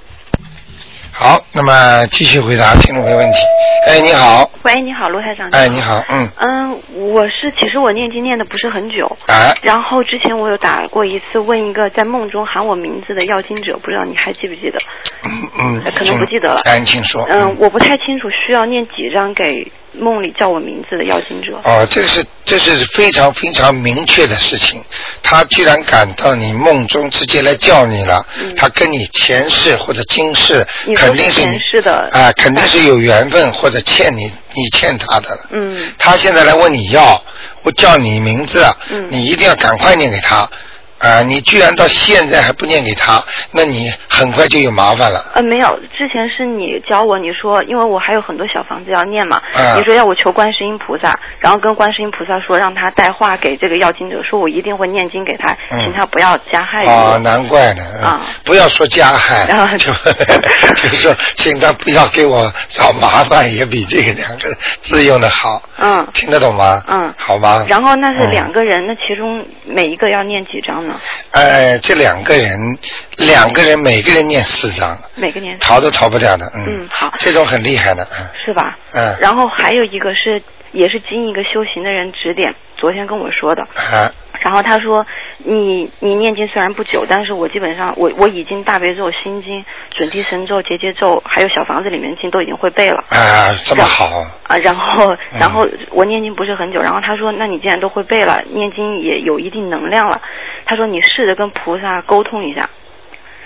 [1.11, 3.37] 好，那么继续回答听众朋友问题。
[3.85, 5.47] 哎，你好，喂，你好，卢台长。
[5.51, 6.81] 哎，你好，嗯，嗯，
[7.13, 14.79] 我是其实我念经念的不是很久，哎，然后之前我有打过一次问一个在梦中喊我名字的要经者，不知道你还记不记得？
[15.23, 17.23] 嗯嗯，可能不记得了哎，你请说。
[17.29, 21.59] 嗯，我不太清楚需要念几张给梦里叫我名字的要经者。
[21.63, 24.83] 哦，这个是这是非常非常明确的事情。
[25.21, 28.25] 他居然敢到你梦中直接来叫你了，
[28.57, 35.41] 他跟你前世或者今世肯定是你前世的啊、肯定是有缘分或者欠你你欠他的了。
[35.51, 37.21] 嗯他现在来问你要，
[37.63, 40.49] 我叫你名字，嗯你一定要赶快念给他。
[40.99, 45.23] 啊、你居然到现在还不念给他，那你很快就有麻烦了。
[45.35, 57.83] 呃，没有，之前是你教我，你说因为我还有很多小房子要念嘛，啊你说要我求观世音菩萨，然后跟观世音菩萨说让他带话给这个要经者，说我一定会念经给他，嗯请他不要加害于哦。，难怪呢。
[58.01, 59.91] 嗯啊不要说加害，啊就
[60.75, 64.49] 就说请他不要给我找麻烦，也比这个两个
[64.81, 65.61] 字用的好。
[65.77, 66.81] 嗯听得懂吗？
[66.87, 67.65] 嗯好吗？
[67.67, 70.99] 然后那是嗯两个人，那其中每一个要念几张呢？
[71.31, 72.77] 哎，这两个人，
[73.17, 76.45] 两个人每个人念四张，每个念逃都逃不掉的。
[76.55, 76.65] 嗯。
[76.67, 78.77] 嗯好这种很厉害的，嗯是吧？
[78.93, 79.15] 嗯。
[79.19, 83.63] 然后还有一个是，也是经一个修行的人指点，昨天跟我说的。
[83.63, 85.03] 啊然后他说，
[85.39, 93.03] 你你念经虽然不久，但是我基本上我我已经大悲咒、心经、准提神咒、结节咒，还有小房子里面经都已经会背了。
[93.09, 94.05] 啊，这么好，
[94.43, 100.21] 啊，然后，嗯然后我念经不是很久，然后他说，那你既然都会背了，念经也有一定能量了，
[100.65, 102.69] 他说你试着跟菩萨沟通一下。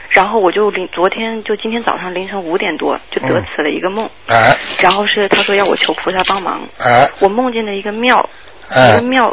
[0.10, 8.28] 然后我就凌昨天就今天早上凌晨五点多就得此了一个梦，啊然后是他说要我求菩萨帮忙，啊我梦见了一个庙，
[8.72, 9.32] 一啊个庙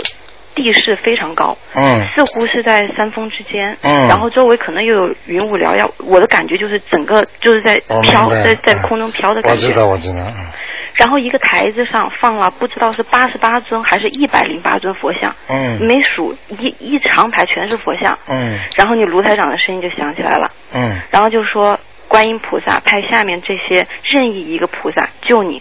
[0.57, 2.05] 地势非常高，嗯。
[2.09, 4.09] 似乎是在山峰之间，嗯。
[4.09, 9.67] 然后周围可能又有云雾缭绕，我的感觉就是整个就是在飘，在在嗯空中飘的感觉。
[9.69, 10.47] 我知道，我知道，嗯。
[10.95, 15.79] 然后一个台子上放了不知道是八十八尊还是一百零八尊佛像，嗯。
[15.87, 18.19] 没数一一长排全是佛像。
[18.29, 18.59] 嗯。
[18.77, 20.99] 然后你卢台长的声音就响起来了，嗯。
[21.11, 25.61] 然后就说观音菩萨派下面这些任意一个菩萨救你，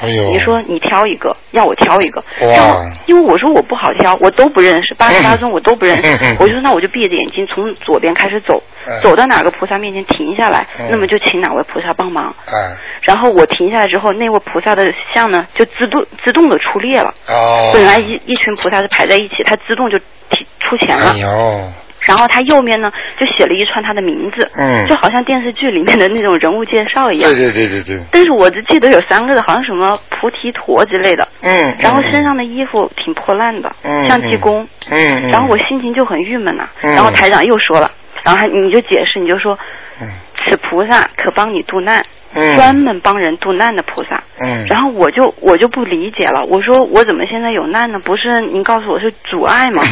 [0.00, 2.48] 哎呦，你说你挑一个，要我挑一个，哇。
[2.48, 6.08] 然后因为我说我不好挑，我都不认识，八十八 尊我都不认识，
[6.40, 9.00] 我就说那我就闭着眼睛从左边开始走，嗯。
[9.02, 10.88] 走到哪个菩萨面前停下来，嗯。
[10.90, 12.34] 那么就请哪位菩萨帮忙。
[12.46, 17.12] 哎，然后我停下来之后，那位菩萨的像呢就自动自动的出列了。
[17.28, 19.98] 哦，本来一一群菩萨是排在一起，他自动就
[20.30, 21.12] 提出钱了。
[21.12, 21.28] 哎呦，
[22.00, 27.30] 然后他右面呢就写了一串他的名字，嗯就好像电视剧里面的那种人物介绍一样。
[27.32, 31.28] 对对对对对，但是我只记得有三个字，好像什么菩提陀之类的。
[31.42, 34.66] 嗯，然后身上的衣服挺破烂的，嗯像济公。
[34.90, 37.90] 嗯，嗯然后我心情就很郁闷呐、嗯然后台长又说了，
[38.24, 39.58] 然后他你就解释，你就说，
[40.00, 40.08] 嗯
[40.42, 42.02] 此菩萨可帮你渡难，
[42.34, 44.19] 嗯专门帮人渡难的菩萨。
[44.42, 47.98] 嗯，然后我就我就不理解了，我说我怎么现在有难呢？
[48.02, 49.82] 不是您告诉我是阻碍吗？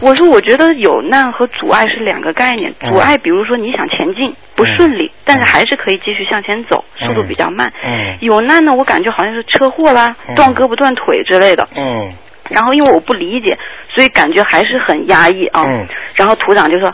[0.00, 2.70] 我说我觉得有难和阻碍是两个概念。
[2.80, 7.72] 嗯阻碍，比如说你想前进不顺利，但是还是可以继续向前走，嗯速度比较慢。
[7.84, 11.68] 嗯有难呢，我感觉好像是车祸啦、嗯断胳膊断腿之类的。
[11.76, 12.10] 嗯
[12.50, 13.58] 然后因为我不理解，
[13.94, 15.62] 所以感觉还是很压抑啊。
[15.66, 16.92] 嗯然后土长就说。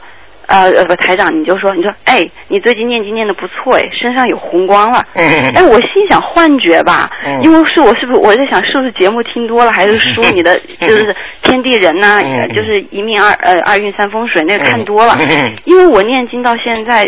[0.50, 5.04] 呃呃不，台长你就说，你说，哎，你最近念经念的不错哎，身上有红光了。
[5.14, 15.16] 嗯哎，我心想幻觉吧，嗯因为是我是不是我在想是不是节目听多了，还是书你的就是天地人呐、嗯呃就是一命二呃二运三风水那个看多了。
[15.20, 17.04] 嗯因为我念经到现在，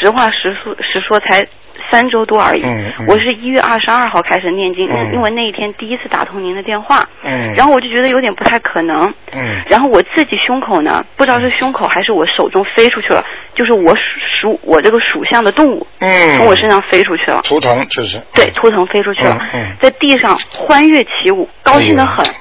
[0.00, 1.46] 实话实说实说才
[1.90, 2.62] 三周多而已。
[2.64, 7.06] 嗯嗯我是一月二十二号开始念经，嗯因为那一天第一次打通您的电话。
[7.24, 9.12] 嗯然后我就觉得有点不太可能。
[9.32, 14.00] 嗯然后我自己胸口呢，不知道是胸口还是我手中飞出去了，就是我属
[14.40, 17.40] 属我这个属相的动物嗯，从我身上飞出去了。
[17.42, 22.24] 图腾就是对，图腾飞出去了，嗯嗯在地上欢跃起舞，高兴的很。
[22.26, 22.34] 嗯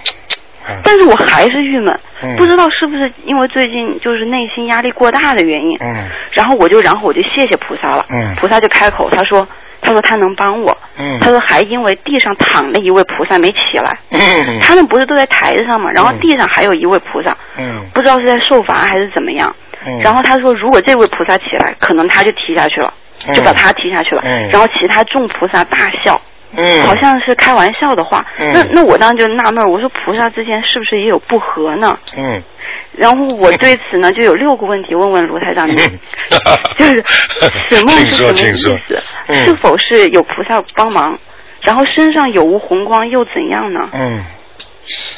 [0.84, 5.78] 但是我还是郁闷，嗯不知道是不是因为最近就是内心压力过大的原因。
[5.80, 8.04] 嗯然后我就，然后我就谢谢菩萨了。
[8.10, 9.48] 嗯菩萨就开口，他说，
[9.80, 10.76] 他说他能帮我。
[10.98, 15.92] 嗯他说还因为地上躺了一位菩萨没起来，嗯他们不是都在台子上嘛？
[15.92, 19.56] 然后嗯地上还有一位菩萨，嗯不知道是在受罚还是怎么样。
[19.86, 22.94] 嗯然后他说，如果这位菩萨起来，可能他就踢下去了，
[23.28, 24.22] 嗯就把他踢下去了。
[24.26, 26.20] 嗯然后其他众菩萨大笑。
[26.58, 31.98] 嗯，好像是开玩笑的话，嗯那那我当时就纳闷，我说菩萨之间是不是也有不和呢？
[32.18, 32.42] 嗯
[32.98, 35.76] 然后我对此呢就有六个问题问问卢台长，嗯
[36.78, 37.04] 就是
[37.70, 38.80] 什么是什么意思？
[39.28, 41.20] 嗯是否是有菩萨帮忙？
[41.62, 43.82] 然后身上有无红光又怎样呢？
[43.94, 44.24] 嗯。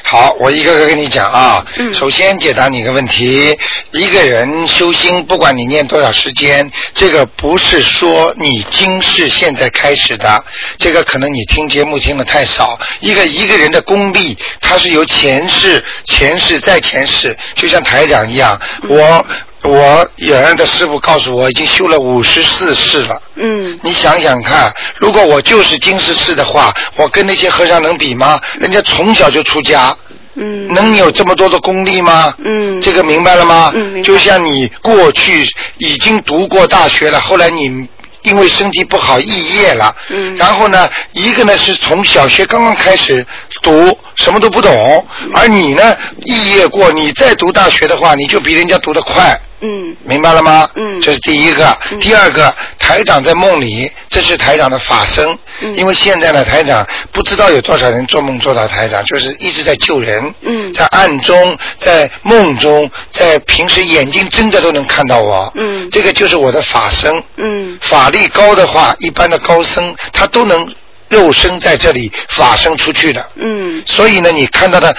[0.04, 1.66] 好，我一个个跟你讲啊。
[1.78, 3.58] 嗯首先解答你一个问题：
[3.92, 10.44] 一个人修心，不管你念多少时间，这个不是说你今世现在开始的，
[10.78, 12.80] 这个可能你听节目听的太少。
[13.00, 19.26] 一个一个人的功力，它是由前世、前世再前世，就像台长一样，我
[19.63, 23.22] 我原来的师傅告诉我，已经修了五十四世了。
[23.36, 28.39] 嗯你想想看，如果我就是金世世的话，我跟那些和尚能比吗？
[28.60, 29.96] 人家从小就出家，
[30.36, 32.34] 嗯能有这么多的功力吗？
[32.46, 33.72] 嗯这个明白了吗？
[33.76, 35.48] 嗯就像你过去
[35.80, 37.88] 已经读过大学了，后来你。
[38.24, 39.96] 因为身体不好，肄业了。
[40.10, 43.26] 嗯然后呢，一个呢是从小学刚刚开始
[43.62, 49.39] 读，什么都不懂，嗯而你呢肄业过，你再读大学的话，你就比人家读得快。
[49.62, 50.70] 嗯明白了吗？
[50.76, 51.78] 嗯这是第一个。
[51.91, 55.28] 嗯第二个，台长在梦里，这是台长的法身。
[55.62, 60.34] 嗯因为现在呢，台长不知道有多少人做梦做到台长，就是一直在救人。
[60.41, 65.52] 嗯在暗中，在梦中，在平时眼睛睁着都能看到我。
[65.56, 67.24] 嗯这个就是我的法身。
[67.38, 70.67] 嗯法力高的话，一般的高僧他都能
[71.10, 73.26] 肉身在这里法身出去的。
[73.36, 74.96] 嗯所以呢，你看到的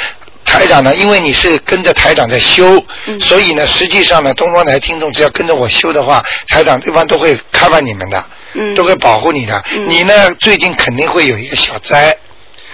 [0.48, 3.20] 台长呢，因为你是跟着台长在修，嗯。
[3.20, 8.74] 所以呢，实际上呢，东方台听众只要跟着我修的话，台长对方都会 cover 你们的，嗯。
[8.74, 9.62] 都会保护你的。
[9.72, 9.86] 嗯。
[9.88, 12.16] 你呢，最近肯定会有一个小灾，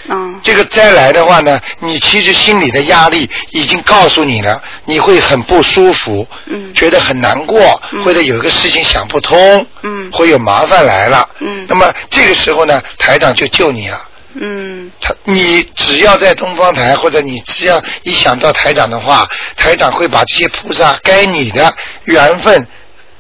[0.09, 6.73] 嗯这个灾来的话呢，你其实心里的压力已经告诉你了，你会很不舒服，嗯。
[6.75, 8.05] 觉得很难过，嗯。
[8.05, 10.11] 或者有一个事情想不通，嗯。
[10.13, 11.29] 会有麻烦来了。
[11.41, 11.67] 嗯。
[11.69, 14.01] 那么这个时候呢，台长就救你了。
[14.35, 21.73] 嗯他，你只要在东方台，或者你只要一想到台长的话，台长会把这些菩萨该你的
[22.05, 22.67] 缘分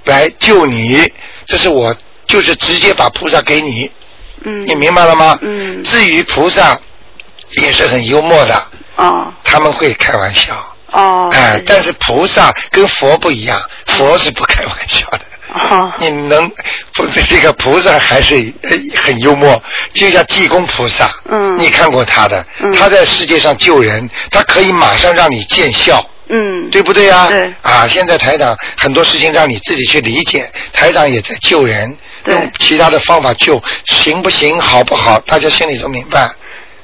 [0.04, 1.12] 来救你。
[1.46, 1.94] 这是我
[2.26, 3.90] 就是直接把菩萨给你，
[4.44, 5.38] 嗯你明白了吗？
[5.42, 6.78] 嗯至于菩萨
[7.52, 8.62] 也是很幽默的，
[8.96, 10.54] 哦他们会开玩笑。
[10.90, 15.20] 哦哎、但是菩萨跟佛不一样，佛是不开玩笑的。
[15.54, 16.50] 哦你能
[17.28, 19.62] 这个菩萨还是呃很幽默，
[19.92, 21.56] 就像济公菩萨，嗯。
[21.56, 22.72] 你看过他的，嗯。
[22.72, 27.28] 他在世界上救人，他可以马上让你见效，嗯，对不对啊？
[27.28, 27.52] 对。
[27.62, 36.28] 啊，现在台长很多事情让你自己去理解，台长也在救人，用其他的方法救，行不行，好不好，大家心里都明白，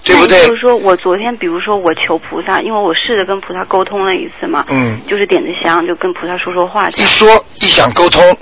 [0.02, 0.54] 对不对就？
[0.54, 7.02] 是说我昨天，比如说我求菩萨，因为我试着跟菩萨沟通了一次嘛，嗯，就是点着香就跟菩萨说说话一。
[7.02, 8.36] 说一想沟通，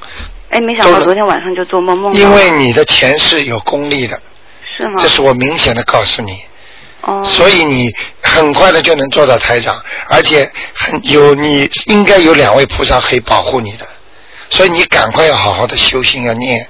[0.50, 4.20] 哎，没想到昨天晚上就做梦梦到，因为你的前世有功力的，
[4.78, 4.94] 是吗？
[4.98, 6.32] 这是我明显的告诉你。
[7.00, 13.86] 哦，所以你很快的就能做到台长，而且很有你应该有两位菩萨可以保护你的，
[14.50, 16.68] 所以你赶快要好好的修心要念哦，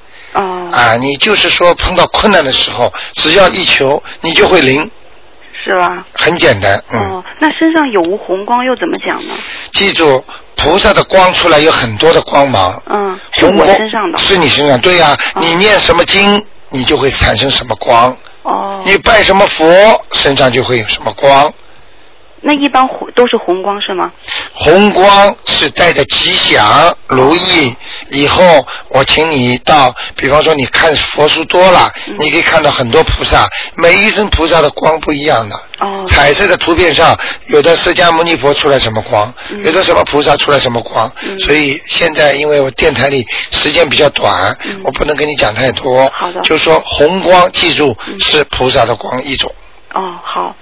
[0.73, 0.97] 啊！
[0.97, 4.91] 你就是说碰到困难的时候，只要一求，你就会灵，
[5.65, 6.05] 是吧？
[6.15, 7.01] 很简单，嗯。
[7.01, 9.35] 哦，那身上有无红光又怎么讲呢？
[9.73, 10.25] 记住，
[10.57, 14.19] 菩萨的光出来有很多的光芒，嗯，是红光我身上的。
[14.19, 19.67] 是你身上，对呀、哦你念什么经，你就会产生什么光；哦，你拜什么佛，
[20.13, 21.53] 身上就会有什么光。
[22.41, 24.13] 那一般红都是红光是吗？
[24.53, 27.75] 红光是带着吉祥如意。
[28.11, 35.57] 以后我请你到，比方说你看佛书多了，嗯你可以看到很多菩萨，每一尊菩萨的光不一样的。
[35.81, 41.11] 哦，彩色的图片上，有的释迦牟尼佛出来什么光，嗯有的什么菩萨出来什么光。
[41.27, 46.09] 嗯所以现在因为我电台里时间比较短，嗯我不能跟你讲太多。
[46.15, 49.53] 好的就说红光，记住嗯是菩萨的光一种。
[49.93, 50.55] 哦，好。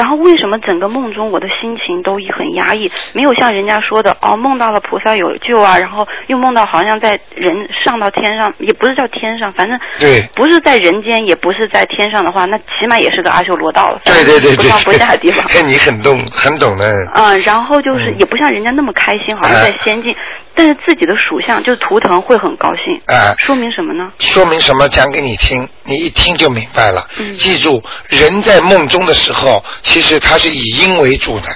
[0.00, 2.90] 然后为什么整个梦中我的心情都很压抑？
[3.12, 15.46] 没有像人家说的哦，梦到了菩萨有救啊，然后又梦到好像在人上到天上，也不是叫天上，反正对不是在人间，也不是在天上的话，那起码也是个阿修罗道了，对对对对，不上不下的地方。
[15.48, 16.90] 看 你很懂，很懂的。
[17.14, 20.16] 嗯，然后就是嗯也不像人家那么开心，好像在仙境，
[20.54, 24.10] 但是自己的属相就是图腾会很高兴，啊、说明什么呢？
[24.18, 24.88] 说明什么？
[24.88, 27.02] 讲给你听，你一听就明白了。
[27.18, 31.48] 嗯记住，人在梦中的时候，其实它是以阴为主的，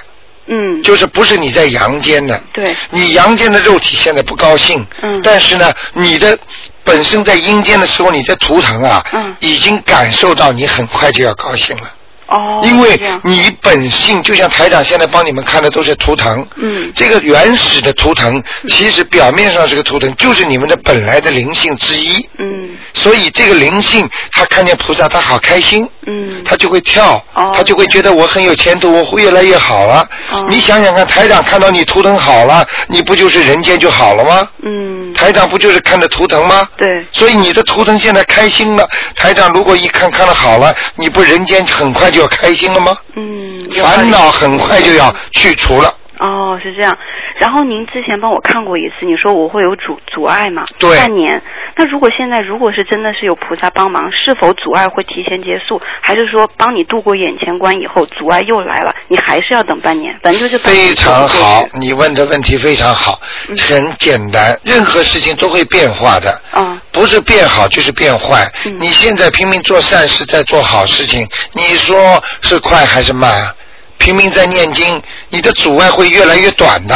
[0.47, 2.39] 嗯，就是不是你在阳间的。
[2.53, 6.37] 对，你阳间的肉体现在不高兴，嗯但是呢，你的
[6.83, 11.91] 本身在阴间的时候，你的图腾啊，嗯已经感受到你很快就要高兴了。
[12.27, 16.91] 哦，因为你本性就像台长现在帮你们看的都是图腾，嗯。
[16.95, 22.27] 这个原始的图腾其实表面上是个图腾，就是你们的本来的灵性之一。
[22.39, 22.75] 嗯。
[22.93, 27.51] 所以这个灵性，他看见菩萨，他好开心，嗯，他就会跳，哦。
[27.55, 30.07] 他就会觉得我很有前途，我会越来越好了。
[30.31, 30.45] 哦。
[30.49, 34.47] 你想想看，台长看到你图腾好了，你不就是人间就好了吗？
[34.63, 36.67] 嗯，台长不就是看着图腾吗？
[36.77, 42.97] 对，所以你的图腾现在开心了，台长如果一看看了好了，你不人间很快就要开心了吗？
[43.15, 45.93] 嗯，烦恼很快就要去除了。
[46.19, 46.97] 哦，是这样。
[47.37, 50.65] 然后您之前帮我看过一次，你说我会有阻阻碍嘛？
[50.79, 51.41] 对半年。
[51.77, 55.81] 那如果现在如果是真的是有菩萨帮忙，是否阻碍会提前结束？
[56.01, 60.17] 还是说帮你度过眼前关以后，阻碍又来了，你还是要等半年？
[60.23, 66.31] 反正就是非常好，你问的问题非常好，嗯很简单，任何事情都会变化的。
[66.51, 68.45] 啊，不是变好就是变坏。
[68.65, 73.53] 嗯你现在拼命做善事，在做好事情，你说是快还是慢啊？
[73.97, 76.95] 拼命在念经，你的阻碍会越来越短的。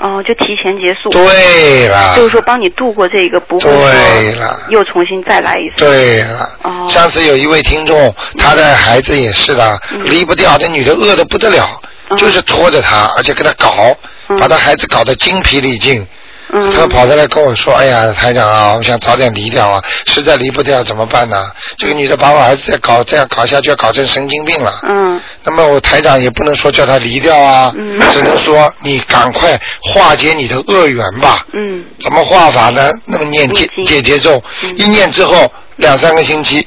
[0.00, 1.08] 哦，就提前结束。
[1.10, 5.84] 对了，就是说帮你度过这个，不会对了又重新再来一次。
[5.84, 6.50] 对了。
[6.62, 13.92] 哦上次有一位听众，他的孩子也是的，嗯离不掉，这女的饿的不得了，嗯就是拖着他，而且给他搞，
[14.28, 16.06] 嗯把他孩子搞得精疲力尽。
[16.52, 21.50] 嗯，他跑过来跟我说：“哎呀，台长啊，我想早点离掉啊，实在离不掉怎么办呢？
[21.76, 24.80] 这个女的把我儿子再搞这样搞下去，要搞成神经病了。
[24.84, 31.44] 嗯那么我台长也不能说叫他离掉啊，嗯只能说你赶快化解你的恶缘吧。
[31.52, 32.92] 嗯怎么化法呢？
[33.04, 36.66] 那么念解解结咒，嗯一念之后两三个星期，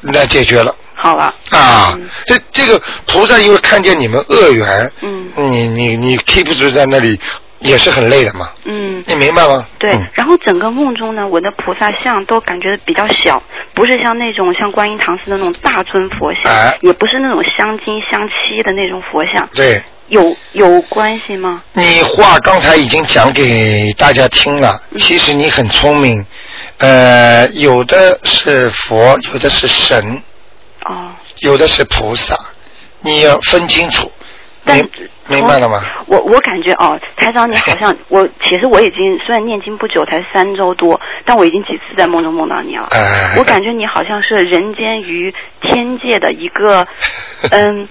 [0.00, 1.34] 那解决了好了。
[1.50, 2.08] 啊嗯。
[2.26, 7.18] 这这个菩萨因为看见你们恶缘，嗯你你你 keep 住在那里
[7.64, 9.02] 也是很累的嘛，嗯。
[9.06, 9.66] 你明白吗？
[9.78, 13.42] 对嗯，然后整个梦中呢，我的菩萨像都感觉比较小，
[13.74, 19.82] 不是像那种像观音堂似的那种大尊佛像，哎也不是那种镶金镶漆的那种佛像，对。
[20.08, 21.62] 有有关系吗？
[21.72, 26.22] 你话刚才已经讲给大家听了，嗯其实你很聪明，
[26.76, 30.22] 呃，有的是佛，有的是神，
[30.84, 32.38] 哦，有的是菩萨，
[33.00, 34.12] 你要分清楚，
[34.64, 34.88] 但明
[35.28, 35.80] 明白了吗？
[36.06, 42.88] 我我感觉哦，台长你好像 我其实我已经虽然念经不久，才三周多，但我已经几次在梦中梦到你了。
[42.90, 46.86] 哎我感觉你好像是人间与天界的一个，
[47.50, 47.88] 嗯，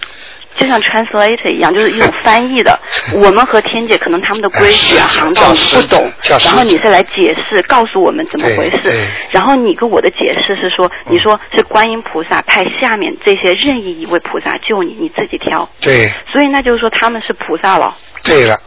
[0.57, 2.79] 就像 translator 一样，就是一种翻译的。
[3.13, 6.11] 我们和天界可能他们的规矩啊、哎是航道你不懂
[6.45, 9.07] 然后你是来解释，告诉我们怎么回事。
[9.31, 15.67] 然后你跟我的解释是说，你说是观音菩萨派下面这些任意一位菩萨救你，你自己挑。
[15.81, 17.95] 对所以那就是说他们是菩萨了。
[18.23, 18.57] 对了，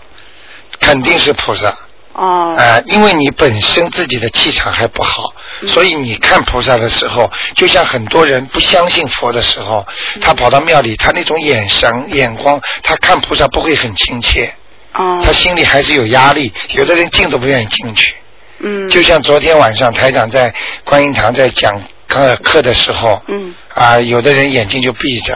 [0.80, 1.72] 肯定是菩萨。
[2.16, 2.54] 哦。
[2.56, 5.32] 啊，因为你本身自己的气场还不好，
[5.68, 9.86] 所以你看菩萨的时候，就像很多人不相信佛的时候，
[10.20, 14.52] 他跑到庙里，他那种眼神、眼光，他看菩萨不会很亲切。
[14.94, 15.00] 哦。
[15.22, 18.16] 他心里还是有压力，有的人进都不愿意进去。
[18.60, 18.88] 嗯。
[18.88, 20.52] 就像昨天晚上台长在
[20.84, 23.54] 观音堂在讲课课的时候，嗯。
[23.74, 25.34] 啊，有的人眼睛就闭着。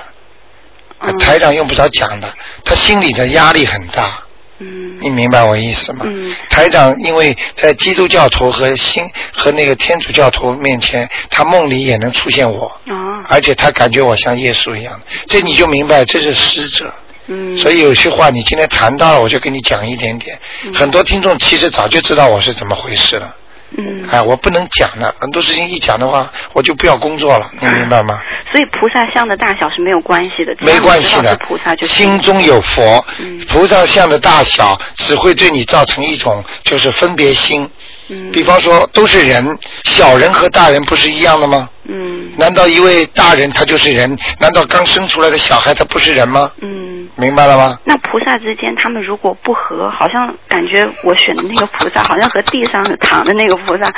[1.02, 2.30] 嗯台长用不着讲的，
[2.62, 4.22] 他心里的压力很大。
[4.60, 4.96] 嗯。
[5.00, 6.04] 你明白我意思吗？
[6.06, 6.34] 嗯。
[6.48, 9.02] 台长因为在基督教徒和新
[9.32, 13.24] 和那个天主教徒面前，他梦里也能出现我，哦。
[13.28, 16.92] 而且他感觉我像耶稣一样，这你就明白这是使者。
[17.26, 17.56] 嗯。
[17.56, 20.38] 所以有些话你今天谈到了，我就跟你讲一点点。
[20.64, 23.36] 嗯很多听众其实早就知道我是怎么回事了。
[23.76, 24.06] 嗯。
[24.10, 28.20] 哎，我不能讲的，很多事情一讲的话，我就不要工作了，你明白吗？
[28.52, 37.70] 所以菩萨像的大小是没有关系的，没关系的菩萨就，行心中有佛嗯，菩萨像的大小只会对你造成一种就是分别心。
[38.10, 41.68] 嗯比方说，都是人，小人和大人不是一样的吗？
[41.88, 44.16] 嗯难道一位大人他就是人？
[44.38, 46.50] 难道刚生出来的小孩他不是人吗？
[46.60, 46.90] 嗯。
[47.16, 47.78] 明白了吗？
[47.84, 53.90] 那菩萨之间，他们如果不和，好像感觉我选的那个菩萨，好像和地上躺的那个菩萨，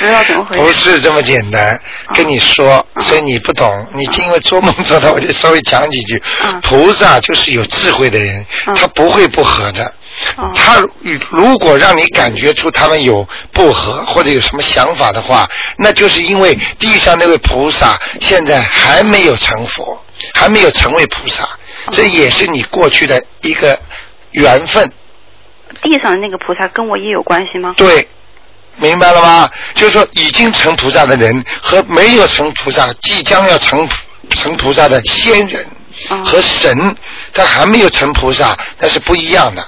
[0.00, 0.62] 不知道怎么回事。
[0.64, 1.78] 不是这么简单，
[2.14, 3.86] 跟你说，所以你不懂。
[3.92, 6.20] 你因为做梦做到，我就稍微讲几句。
[6.44, 9.92] 嗯菩萨就是有智慧的人，嗯他不会不和的。
[10.36, 10.82] 哦他
[11.30, 15.48] 如果让你感觉出他们有不和或者有什么想法的话，
[15.78, 20.02] 那就是因为地上那位菩萨现在还没有成佛，
[20.34, 21.48] 还没有成为菩萨，
[21.90, 23.78] 这也是你过去的一个
[24.32, 24.90] 缘分。
[25.82, 27.74] 地上的那个菩萨跟我也有关系吗？
[27.76, 28.08] 对，
[28.76, 29.50] 明白了吗？
[29.74, 33.86] 就是说，已经成菩萨的人和没有成菩萨、即将要成
[34.30, 35.66] 成菩萨的仙人
[36.08, 36.96] 哦和神，
[37.32, 39.66] 他还没有成菩萨，那是不一样的。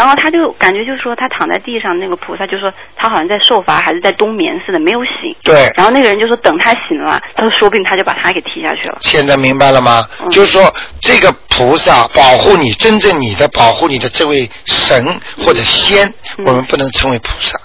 [0.00, 5.36] 然后他就感觉就是说，他躺在地上那个菩萨就说他好像在受罚，还是在冬眠似的，没有醒。
[5.42, 8.96] 对，然后那个人就说等他醒了，他说说不定他就把他给踢下去了。
[9.02, 10.02] 现在明白了吗？
[10.22, 17.60] 嗯就是说，这个菩萨保护你，真正你的保护你的这位神或者仙，嗯我们不能称为菩萨，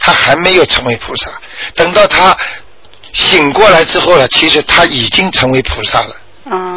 [0.00, 1.30] 他还没有成为菩萨。
[1.76, 2.36] 等到他
[3.12, 6.16] 醒过来之后了，其实他已经成为菩萨了。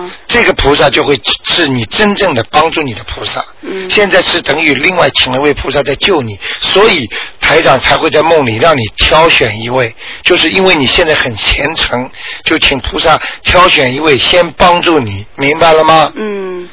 [0.04, 3.44] 嗯这个菩萨就会是你真正的帮助你的菩萨。
[3.62, 12.10] 嗯现在是等于另外请了位菩萨在救你，所以台长才会在梦里让你挑选一位，就是因为你现在很虔诚，
[12.44, 16.12] 就请菩萨挑选一位先帮助你，明白了吗？
[16.16, 16.70] 嗯。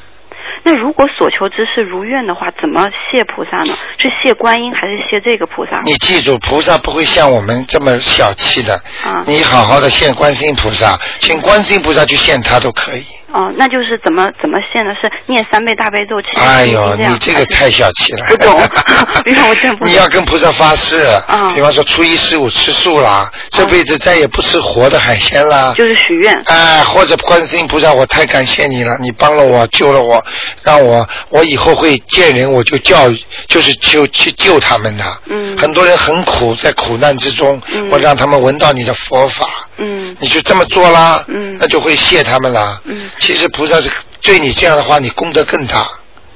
[0.62, 3.74] 那如果所求之事如愿的话，怎么谢菩萨呢？
[3.99, 5.81] 是谢观音还是谢这个菩萨？
[5.85, 8.74] 你记住，菩萨不会像我们这么小气的。
[9.03, 13.05] 啊你好好的谢观世音菩萨，请观世音菩萨去献他都可以。
[13.33, 14.95] 哦，那就是怎么怎么献呢？
[15.01, 18.24] 是念三倍大悲咒，七哎呦，你这个太小气了。
[18.26, 18.61] 不懂
[19.24, 25.72] 你看我真不懂你要跟菩萨发誓，啊比方说初一十五吃素啦，这辈子再也不吃活的海鲜啦。
[25.76, 26.35] 就是许愿。
[26.47, 30.22] 哎，或者观世音菩萨，我太感谢你了，你帮了我，救了我，
[30.62, 35.05] 让我我以后会见人我就教育，就是就去救他们的。
[35.26, 39.47] 嗯很多人很苦，在苦难之中，嗯我让他们闻到你的佛法，
[39.81, 40.16] 嗯。
[40.20, 41.57] 你就这么做啦，嗯。
[41.59, 42.81] 那就会谢他们啦。
[42.85, 43.11] 嗯。
[43.18, 43.91] 其实菩萨是
[44.22, 45.89] 对你这样的话，你功德更大，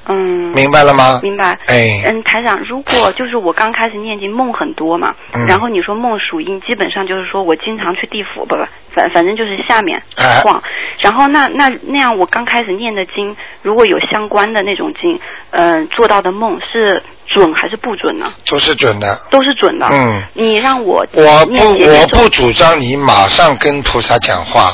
[0.07, 0.51] 嗯。
[0.55, 1.19] 明白了吗？
[1.23, 1.57] 明白。
[1.67, 10.61] 哎嗯，台长，如果就是我刚开始念经梦很多嘛，嗯然后你说梦属阴，基本上就是说我经常去地府，不不，反反正就是下面哎晃。
[10.99, 15.19] 然后那那那样，我刚开始念的经，如果有相关的那种经，
[15.51, 18.31] 嗯、做到的梦是准还是不准呢？
[18.49, 19.17] 都是准的。
[19.29, 19.87] 都是准的。
[19.91, 24.71] 嗯你让我我念不，我不主张你马上跟菩萨讲话。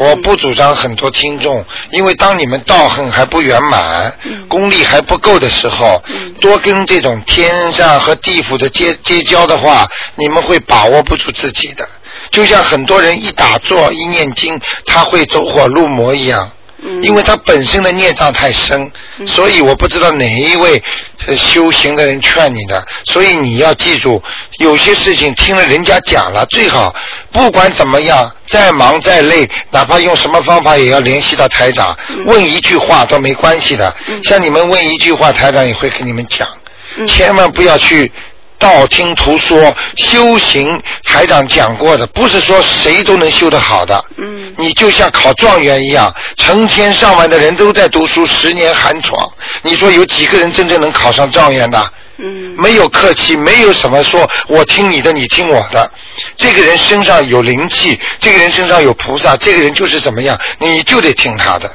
[0.00, 11.86] 我不主张很多听众，因为当你们道行还不圆满，嗯功力还不够的时候，嗯多跟这种天上和地府的接接交的话，你们会把握不住自己的。
[12.30, 16.50] 就像很多人一打坐一念经，他会走火入魔一样。
[16.82, 17.02] 嗯。
[17.02, 19.26] 因为他本身的孽障太深，嗯。
[19.26, 20.82] 所以我不知道哪一位
[21.26, 24.22] 呃修行的人劝你的，所以你要记住，
[24.58, 26.94] 有些事情听了人家讲了，最好
[27.32, 32.24] 不管怎么样，再忙再累，哪怕用什么方法也要联系到台长，嗯。
[32.26, 33.94] 问一句话都没关系的。
[34.06, 34.22] 嗯。
[34.24, 36.48] 像你们问一句话，台长也会跟你们讲，
[36.96, 37.06] 嗯。
[37.06, 38.10] 千万不要去。
[38.60, 44.04] 道听途说，修行台长讲过的，不是说谁都能修得好的。
[44.18, 49.28] 嗯你就像考状元一样，成千上万的人都在读书，十年寒窗。
[49.62, 51.92] 你说有几个人真正能考上状元的？
[52.18, 55.90] 嗯没有客气，没有什么说我听你的，你听我的。
[56.36, 61.70] 这个人身上有灵气，这个人身上有菩萨，这个人就是怎么样，你就得听他的。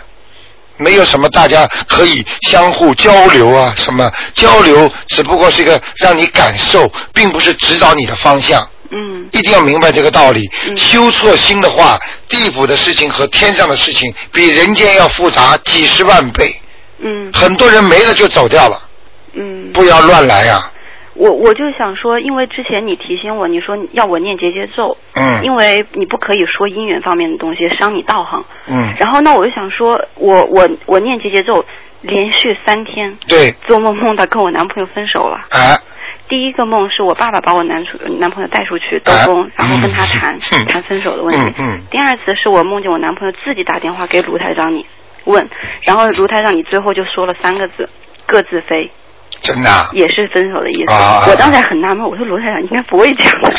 [0.78, 8.68] 没有什么大家可以相互交流啊，什么交流只不过是一个让你感受，并不是指导你的方向。
[8.92, 10.48] 嗯一定要明白这个道理。
[10.68, 12.00] 嗯修错心的话，
[12.30, 16.56] 地府的事情和天上的事情比人间要复杂几十万倍。
[17.00, 18.82] 嗯很多人没了就走掉了，
[19.34, 20.72] 嗯，不要乱来啊呀、
[21.16, 28.44] 我我就想说，因为之前你提醒我，你说要我念结节咒，嗯因为你不可以说姻缘方面的东西，伤你道行。
[28.68, 31.64] 嗯，然后那我就想说，我我我念结节咒，
[32.02, 35.38] 连续三天对，做梦梦到跟我男朋友分手了。
[35.52, 35.80] 啊，
[36.28, 41.56] 第一个梦是我爸爸把我男出男朋友带出去兜风，然后跟他谈、 嗯谈分手的问题。
[41.60, 44.86] 嗯嗯第二次是我梦见我男朋友自己打电话给卢台长你
[45.24, 45.48] 问，
[45.84, 47.88] 然后卢台长你最后就说了三个字，
[48.26, 48.92] 各自飞，
[49.46, 49.90] 真的啊。
[49.94, 50.92] 也是分手的意思。
[50.92, 53.54] 啊我当时还很纳闷，我说罗太长应该不会讲的。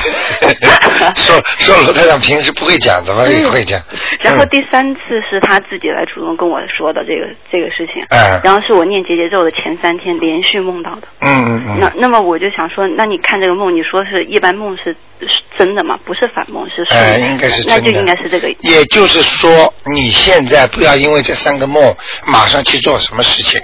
[1.17, 3.81] 说说罗太长平时不会讲，怎么也会讲？
[4.21, 11.09] 然后嗯第三次是他自己来主动跟我说的这个这个事情，哎然后是我念结节咒的前三天连续梦到的。
[11.21, 15.99] 嗯嗯嗯，那那么我就想说，那你看这个梦，你说是一般梦是是真的吗？
[16.05, 17.81] 不是反梦，是说、哎，应该是真的。
[17.81, 18.49] 那就应该是这个。
[18.61, 21.95] 也就是说，你现在不要因为这三个梦
[22.27, 23.61] 马上去做什么事情，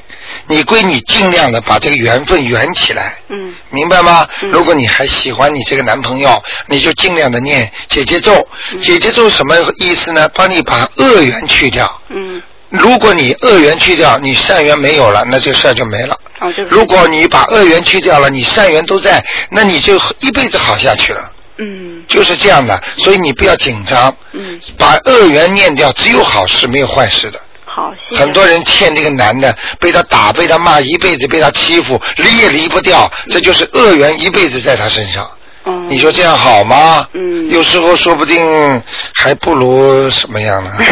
[0.46, 3.14] 你归你尽量的把这个缘分圆起来。
[3.28, 4.26] 嗯明白吗？
[4.42, 8.46] 嗯如果你还喜欢你这个男朋友，你就尽量的念姐姐咒。
[8.72, 10.28] 嗯姐姐咒什么意思呢？
[10.34, 12.00] 帮你把恶缘去掉。
[12.08, 16.18] 嗯，如果你恶缘去掉，你善缘没有了，那这事儿就没了。
[16.68, 21.30] 如果你把恶缘去掉了，你善缘都在，那你就一辈子好下去了。
[21.58, 27.38] 嗯就是这样的，所以你不要紧张，嗯把恶缘念掉，只有好事没有坏事的。
[27.74, 28.20] 好，谢谢。
[28.22, 35.26] 很多人欠这个男的，被他打，被他骂，一辈子被他欺负，离也离不掉，这就是恶缘一辈子在他身上。
[35.64, 37.06] 嗯，你说这样好吗？
[37.14, 38.82] 嗯有时候说不定
[39.14, 40.72] 还不如什么样呢？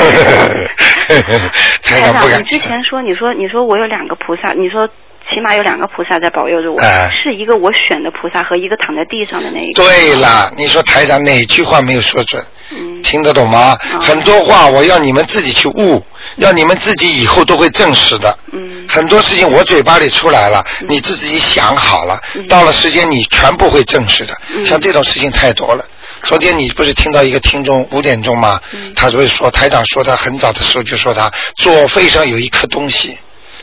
[2.38, 4.88] 你之前说，你说你说我有两个菩萨，你说
[5.32, 9.82] 起码有两个菩萨在保佑着我，哎是一个我选的菩萨和一个躺在地上的那一个。
[9.82, 12.44] 对了，你说台长哪句话没有说准？
[12.72, 13.76] 嗯听得懂吗？
[13.94, 16.04] 哦很多话我要你们自己去悟，
[16.36, 18.38] 要你们自己以后都会证实的。
[18.52, 24.36] 嗯很多事情我嘴巴里出来了，嗯你自己想好了，嗯到了时间你全部会证实的。
[24.54, 25.84] 嗯像这种事情太多了。
[26.22, 28.60] 昨天你不是听到一个听众五点钟吗？
[28.72, 33.18] 嗯他就会说台长说他很早的时候就说他左肺上有一颗东西，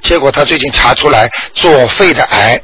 [0.07, 2.61] 结果他最近查出来左肺的癌，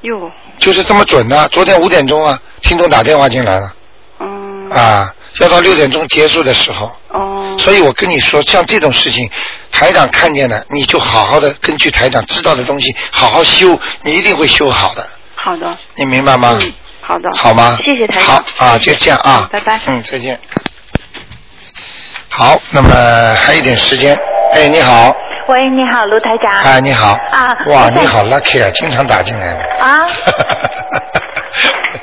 [0.00, 0.28] 哟，
[0.58, 3.72] 就是这么准的、昨天五点钟啊，听众打电话进来了。
[4.18, 6.90] 嗯啊，要到六点钟结束的时候。
[7.10, 9.30] 哦，所以我跟你说，像这种事情，
[9.70, 16.58] 台长看见了，你就好好的根据台长知道的东西好好修，你一定会修好的，好的，你明白吗？
[16.60, 16.72] 嗯，
[17.02, 17.78] 好的，好吗？
[17.84, 18.44] 谢谢台长。
[18.56, 19.80] 好啊，就这样啊，拜拜。
[19.86, 20.36] 嗯，再见。
[22.28, 22.90] 好，那么
[23.36, 24.18] 还有一点时间。
[24.52, 25.14] 哎，你好，
[25.50, 26.52] 喂，你好，卢台长。
[26.62, 27.18] 哎，你好。
[27.32, 29.48] 啊哇，你好 lucky 啊，经常打进来。
[29.80, 30.06] 啊。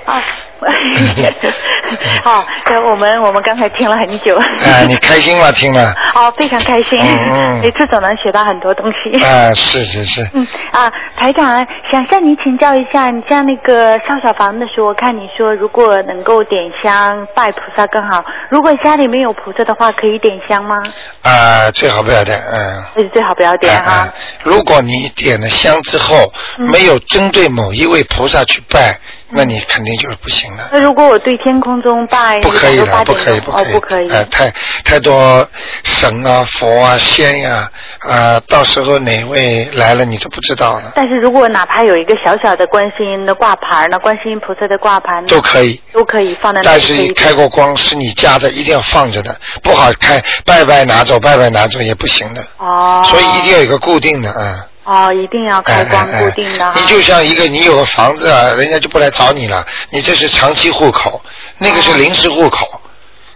[0.06, 0.22] 啊。
[2.24, 4.38] 好，对，我们我们刚才听了很久。
[4.66, 5.52] 哎，你开心吗？
[5.52, 5.94] 听了？
[6.16, 9.24] 哦，非常开心，嗯嗯 每次总能学到很多东西。
[9.24, 10.28] 啊，是是是。
[10.34, 20.76] 嗯啊，台长，想向您请教一下，你像那个烧小房的时候，我看你说如果能够点香拜菩萨更好，如果家里没有菩萨的话，可以点香吗？
[21.24, 22.84] 啊，最好不要点，嗯。
[22.96, 23.92] 呃最好不要点哈。
[23.92, 24.14] 哎哎
[24.44, 28.98] 如果你点了香之后，嗯没有针对某一位菩萨去拜，
[29.30, 30.64] 那你肯定就是不行的。
[30.72, 34.10] 那如果我对天空中拜，不可以的，不可以，不可以，不可以。
[34.10, 34.50] 呃，太
[34.84, 35.48] 太多
[35.84, 37.70] 神啊、佛啊、仙呀、
[38.00, 45.82] 啊，到时候哪位来了你都不知道了，但是如果哪怕有一个小小的观世音的挂牌呢，观世音菩萨的挂牌呢，都可以。
[45.92, 53.02] 都可以放在那但是你开过光是你家的，一定要放着的，不好开，拜拜拿走，拜拜拿走也不行的，哦。
[53.04, 54.66] 所以一定要有一个固定的啊。
[54.88, 56.80] 哦，一定要开光固定的哈。
[56.80, 61.22] 你就像一个你有个房子啊，人家就不来找你了，你这是长期户口，
[61.58, 62.82] 那个是临时户口，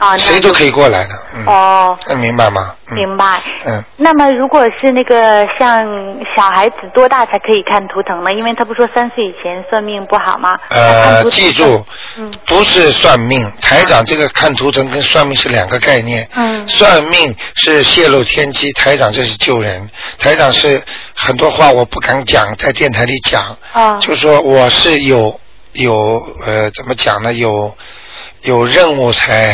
[0.01, 2.73] 啊，谁都可以过来的，嗯，哦，能明白吗？
[2.89, 3.39] 嗯明白。
[3.65, 5.85] 嗯，那么如果是那个像
[6.35, 8.31] 小孩子多大才可以看图腾呢？
[8.33, 10.59] 因为他不说三岁以前算命不好吗？
[10.69, 11.85] 呃，记住，
[12.17, 16.27] 嗯不是算命，台长这个看图腾跟算命是两个概念。
[16.35, 19.87] 嗯算命是泄露天机，台长这是救人。
[20.17, 20.81] 台长是
[21.13, 25.39] 很多话我不敢讲，在电台里讲，啊就说我是有
[25.73, 27.31] 有呃怎么讲呢？
[27.33, 27.73] 有
[28.43, 29.51] 有任务才、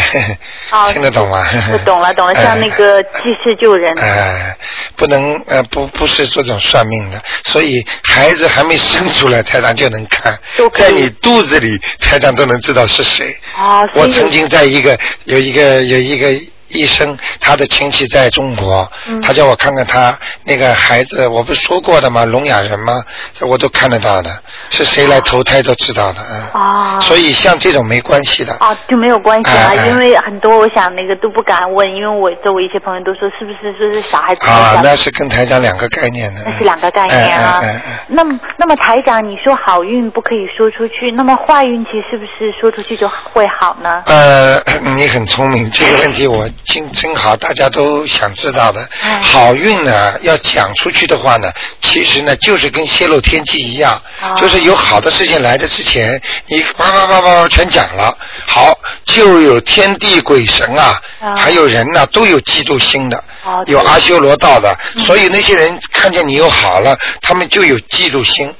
[0.71, 1.45] 哦 听得懂吗？
[1.73, 3.93] 我懂了懂了， 像那个济世救人。
[3.99, 4.55] 哎，
[4.95, 10.37] 不能呃不不是这种算命的，所以孩子还没生出来，台长就能看
[10.73, 13.35] 在你肚子里，台长都能知道是谁。
[13.57, 16.29] 哦，我曾经在一个有一个有一个
[16.69, 22.25] 医生，他的亲戚在中国，嗯他叫我看看他那个孩子，我不是说过的吗？
[22.25, 23.01] 聋哑人吗？
[23.33, 24.31] 这我都看得到的，
[24.69, 26.61] 是谁来投胎都知道的，嗯。
[26.61, 28.53] 哦所以像这种没关系的。
[28.59, 36.41] 哦，就没有关系啊，因为很多我想那个都不敢问，因为我周围一些朋友都说是不是说是小孩子啊，那是跟台长两个概念的。
[36.45, 37.61] 那是两个概念啊。
[38.07, 44.01] 那么，那么台长，你说好运不可以说出去，那么坏运气是不是说出去就会好呢？
[44.07, 44.59] 呃，
[44.95, 48.87] 你很聪明，这个问题我真真好，大家都想知道的。
[49.03, 49.19] 哎。
[49.19, 51.51] 好运呢，要讲出去的话呢，
[51.81, 54.35] 其实呢就是跟泄露天机一样，哦。
[54.37, 65.03] 就是有好的事情来的之前，你叭叭叭叭全讲了，好就有天地鬼神啊，啊还有人呐、都有嫉妒心的，哦有阿修罗道的，嗯。
[65.03, 68.53] 所以那些人看见你又好了，他们就有嫉妒心，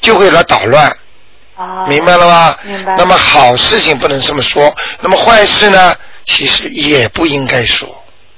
[0.00, 0.90] 就会来捣乱。
[1.56, 2.58] 哦，明白了吧？
[2.62, 2.94] 明白。
[2.96, 5.94] 那么好事情不能这么说，那么坏事呢，
[6.24, 7.88] 其实也不应该说。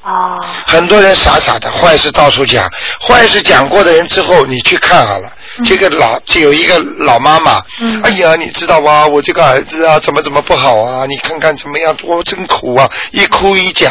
[0.03, 2.71] 哦，很多人傻傻的，坏事到处讲，
[3.01, 5.31] 坏事讲过的人之后，你去看好了。
[5.65, 9.07] 这个老就有一个老妈妈，嗯哎呀，你知道吧？
[9.07, 11.07] 我这个儿子啊，怎么怎么不好啊？
[11.09, 12.87] 你看看怎么样，我真苦啊！
[13.13, 13.91] 一哭一讲，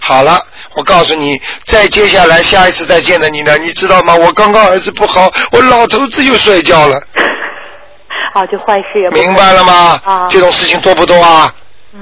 [0.00, 0.40] 好了，
[0.74, 4.14] 我告诉你，再接下来下一次再见的你呢，你知道吗？
[4.14, 7.02] 我刚刚儿子不好，我老头子又摔跤了。
[8.34, 10.00] 啊， 就坏事也明白了吗？
[10.04, 11.52] 啊这种事情多不多啊？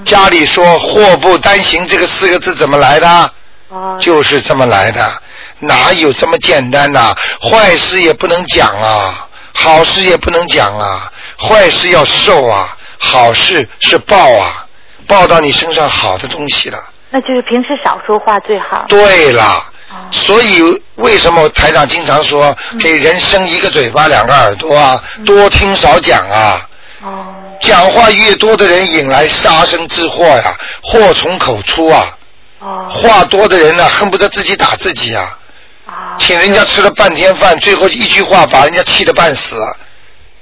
[0.05, 3.31] 家里说“祸不单行”这个四个字怎么来的？
[3.69, 5.23] 哦，就是这么来的，
[5.59, 14.67] 哪有这么简单呐、坏事也不能讲啊，好事也不能讲啊，坏事要受啊，好事是报啊，
[15.09, 16.79] 报到你身上好的东西了。
[17.11, 18.85] 那就是平时少说话最好。
[18.89, 19.43] 对了，
[19.91, 19.97] 哦。
[20.11, 26.66] 所以为什么台长经常说给人生一个嘴巴两个耳朵啊，多听少讲啊？
[27.57, 32.17] 哦，讲话越多的人引来杀身之祸呀，祸从口出啊！
[32.61, 35.39] 哦，话多的人呢，恨不得自己打自己啊！
[35.87, 39.57] 啊，请人家吃了半天饭，最后一句话把人家气得半死。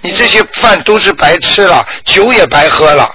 [0.00, 3.10] 你这些饭都是白吃了，酒也白喝了，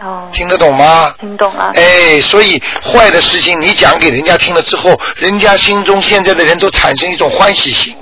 [0.00, 1.14] 哦，听得懂吗？
[1.18, 1.70] 听懂了。
[1.74, 7.96] 哎，所以坏的事情你讲给人家听了之后，人家心中现在的人都产生一种欢喜心，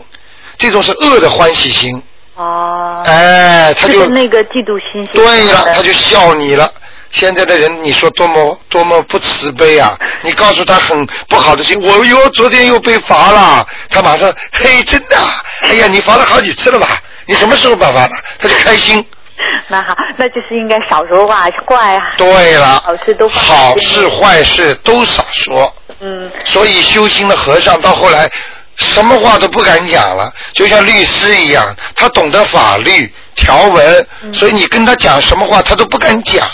[0.57, 2.03] 这种是恶的欢喜心。
[2.39, 5.05] 哦，哎，他就就是那个嫉妒心。
[5.09, 6.71] 对了，他就笑你了。
[7.11, 9.99] 现在的人，你说多么多么不慈悲啊！
[10.23, 16.87] 你告诉他很不好的事情，我又昨天又被罚了，他马上嘿，真的啊，哎呀，你罚了好几次了吧？
[17.27, 18.15] 你什么时候把罚的？
[18.39, 19.05] 他就开心。
[19.69, 22.13] 那好，那就是应该少说话，坏啊。
[22.17, 25.75] 对了，好事都好事坏事都少说。
[26.01, 28.31] 嗯，所以修心的和尚到后来
[28.79, 36.49] 什么话都不敢讲了，就像律师一样，他懂得法律条文，嗯所以你跟他讲什么话他都不敢讲。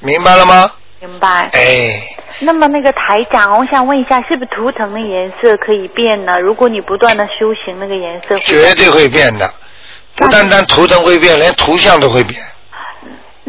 [0.00, 0.70] 明白了吗？
[1.00, 1.48] 明白。
[1.52, 2.00] 哎，
[2.40, 6.38] 那么那个台长，我想问一下，是不是图腾的颜色可以变呢？
[6.38, 9.52] 如果你不断的修行，那个颜色会绝对会变的，
[10.14, 12.40] 不单单图腾会变，连图像都会变。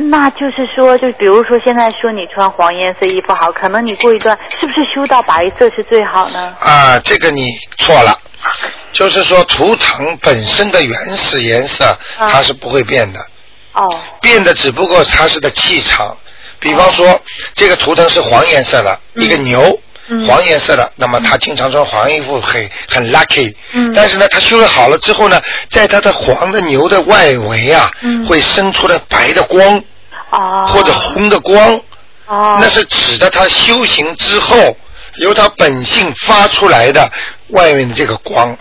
[0.10, 6.56] 那就是说，就比如说现在说你穿黄颜色衣服好，可能你过一段是不是修到白色是最好呢？
[6.60, 8.16] 啊，这个你错了，
[8.92, 11.86] 就是说图腾本身的原始颜色
[12.18, 13.20] 啊它是不会变的，
[13.74, 16.16] 哦，变的只不过它是的气场。
[16.60, 17.22] 比方说，
[17.54, 19.80] 这个图腾是黄颜色的，一个牛。
[20.10, 20.28] 嗯。
[20.28, 23.92] 黄颜色的，那么他经常穿黄衣服很很 lucky，嗯。
[23.94, 28.26] 但是呢，他修了好了之后呢，在他的黄的牛的外围啊，嗯。
[28.26, 29.82] 会生出来白的光
[30.32, 31.80] 哦，或者红的光，
[32.28, 34.78] 哦，那是指的他修行之后
[35.16, 37.10] 由他本性发出来的
[37.50, 38.56] 外面的这个光。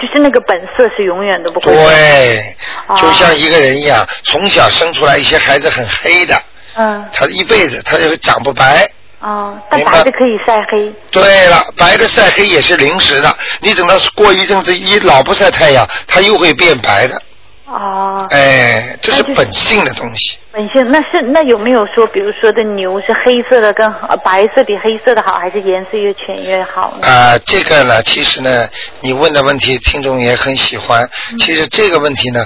[0.00, 1.86] 就是那个本色是永远都不会变。
[1.86, 2.96] 对，哦。
[2.96, 6.34] 就像一个人一样，从小生出来一些孩子很黑的，
[6.74, 8.88] 嗯，他一辈子他就会长不白。
[9.20, 10.92] 哦，但白白的可以晒黑。
[11.10, 17.20] 对了，白的晒黑也是临时的，你等到过一阵子一老不晒太阳，它又会变白的。
[17.66, 20.38] 哦，哎，这是本性的东西。
[20.50, 27.06] 本性那是那有没有说，比如说的牛是黑色的跟呃白色比黑色的好，还是颜色越浅越好呢？
[27.06, 28.66] 啊、这个呢，其实呢，
[29.00, 31.08] 你问的问题，听众也很喜欢。
[31.30, 32.44] 嗯其实这个问题呢，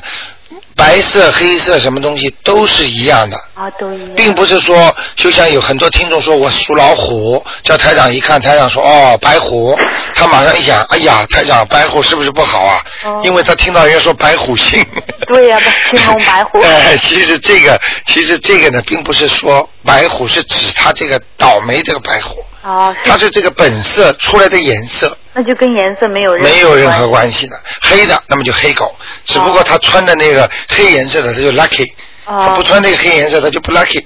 [0.76, 4.11] 白色、黑色什么东西都是一样的，啊，都一样。
[4.14, 9.78] 并不是说，就像有很多听众说我属老虎，叫台长一看，台长说哦白虎，
[10.14, 12.82] 他马上一想，哎呀，台长白虎是不是不好啊？
[13.05, 14.84] 哦因为他听到人家说白虎星。
[15.28, 16.61] 对呀、青龙 白虎。
[16.61, 27.57] 哎，其实这个，其实这个呢，并不是说白虎是指他这个倒霉这个白虎，哦，它是这个本色出来的颜色，那就跟颜色没有任何没有任何关关系的。
[27.83, 28.95] 黑的，那么就黑狗，
[29.27, 31.87] 只不过他穿的那个黑颜色的，他就 lucky；
[32.25, 34.03] 他哦不穿那个黑颜色，他就不 lucky。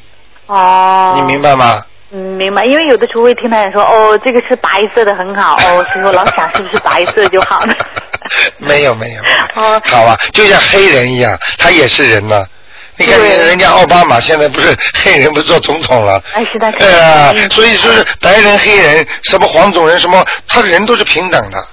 [0.47, 1.85] 哦，你明白吗？
[2.11, 7.75] 嗯，明白，因为有的时候会听他人说，哦，这个是白色的很好，哦，所以我老想是不是白色就好了。
[8.59, 9.23] 没有没有，
[9.55, 12.45] 哦，好吧，就像黑人一样，他也是人呢。
[12.99, 16.23] 你看人人家奥巴马现在不是 黑人不是做总统了？
[16.35, 21.65] 哎，是的，对啊嗯，所以说是白人、黑人，什么黄种人，什么，他人都是平等的。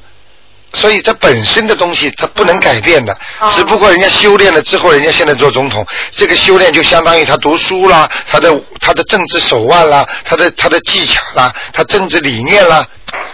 [0.73, 12.85] 所以这本身的东西它不能改变的，哦只不过人家修炼了之后，人家现在做总统，这个修炼就相当于他读书啦，他的他的政治手腕啦，他的他的技巧啦，他政治理念啦，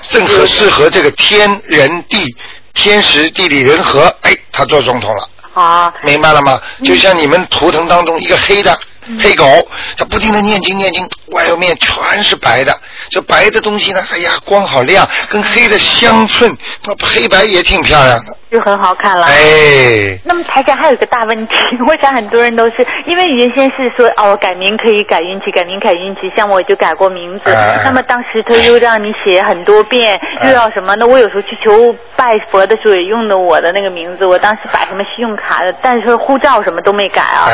[0.04, 2.36] 正合适合这个天人地
[2.76, 5.28] 天时地利人和，哎，他做总统了。
[5.54, 6.60] 啊，明白了吗？
[6.84, 8.78] 就像你们图腾当中一个黑的
[9.22, 9.46] 黑狗，
[9.98, 12.74] 它不停的念经念经，外面全是白的。
[13.10, 18.38] 这白的东西呢，哎呀，光好亮，跟黑的相衬，那黑白也挺漂亮的。
[18.52, 19.26] 就很好看了。
[19.28, 21.54] 哎，那么台下还有一个大问题，
[21.88, 30.94] 我想很多人都是因为原先是说哦改名可以改运气，改名改运气，像我就改过名字，哎那么当时他又让你写很多遍，哎又要什么？
[30.98, 37.48] 那我有时候去求拜佛的时候也用的我的那个名字，我当时把什么信用卡的，但是护照什么都没改啊。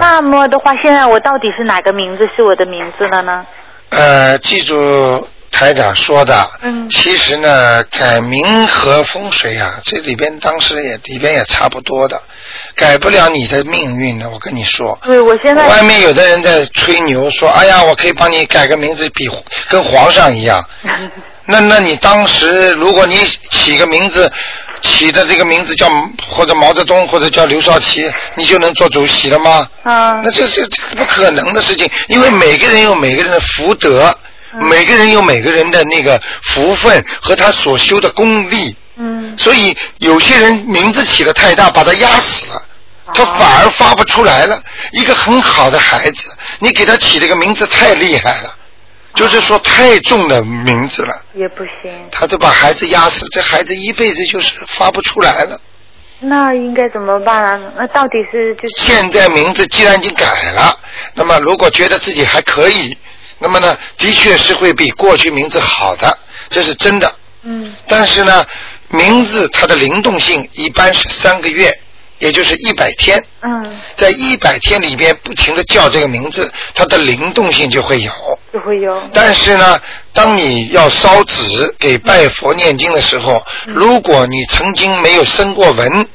[0.00, 3.46] 那么的话，现在我到底是哪个名字是我的名字了呢？
[3.90, 12.20] 呃，记住台长说的，嗯其实呢，改名和风水啊，这里边当时也里边也差不多的，
[12.74, 14.98] 改不了你的命运的，我跟你说。
[15.02, 19.30] 对，我现在外面有的人在吹牛说：“哎呀，我可以帮你改个名字，比
[19.68, 20.64] 跟皇上一样。
[21.46, 23.16] ”那那你当时如果你
[23.50, 24.32] 起个名字，
[24.84, 25.88] 起的这个名字叫
[26.30, 29.68] 或者毛泽东或者叫刘少奇，你就能做主席了吗？
[29.82, 34.16] 啊那这是这不可能的事情，因为每个人有每个人的福德，
[34.52, 42.62] 每个人有每个人的那个福分和他所修的功力，嗯所以有些人名字起的太大，把他压死了。
[43.12, 44.58] 他哦反而发不出来了。
[44.92, 48.54] 一个很好的孩子，你给他起了个名字太厉害了，
[49.14, 55.60] 就是说太重的名字了，也不行，他就把孩子压死，这孩子一辈子就是发不出来了。
[56.20, 57.72] 那应该怎么办啊？
[57.76, 60.76] 那到底是就是现在名字既然已经改了，
[61.14, 62.96] 那么如果觉得自己还可以，
[63.38, 67.14] 那么呢，的确是会比过去名字好的，这是真的。
[67.42, 68.44] 嗯但是呢，
[68.88, 71.78] 名字它的灵动性一般是三个月，
[72.18, 73.22] 也就是一百天。
[73.42, 78.10] 嗯在一百天里边不停的叫这个名字，它的灵动性就会有。
[78.64, 79.02] 就会有。
[79.12, 79.78] 但是呢，
[80.12, 83.74] 当你要烧纸给拜佛念经的时候，嗯。
[83.74, 86.08] 如果你曾经没有生过文，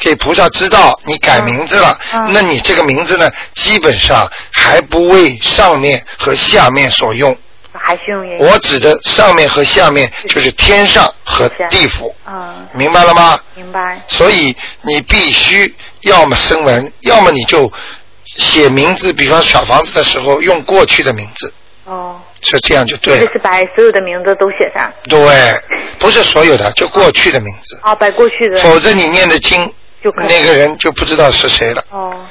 [0.00, 2.20] 给菩萨知道你改名字了，嗯。
[2.26, 7.36] 嗯那你这个名字呢，基本上还不为上面和下面所用。
[7.76, 12.66] 还是用原我指的上面和下面就是天上和地府，嗯。
[12.72, 13.38] 明白了吗？
[13.54, 14.00] 明白。
[14.08, 17.70] 所以你必须要么生文，要么你就
[18.24, 21.52] 写名字，比方小房子的时候用过去的名字，
[21.84, 23.26] 哦，是这样就对了。
[23.26, 25.20] 就是把所有的名字都写上对，
[25.98, 29.70] 不是所有的，就过去的名字，啊，把过去的否则你念的经，
[30.02, 31.84] 就可那个人就不知道是谁了。
[31.90, 32.26] 哦。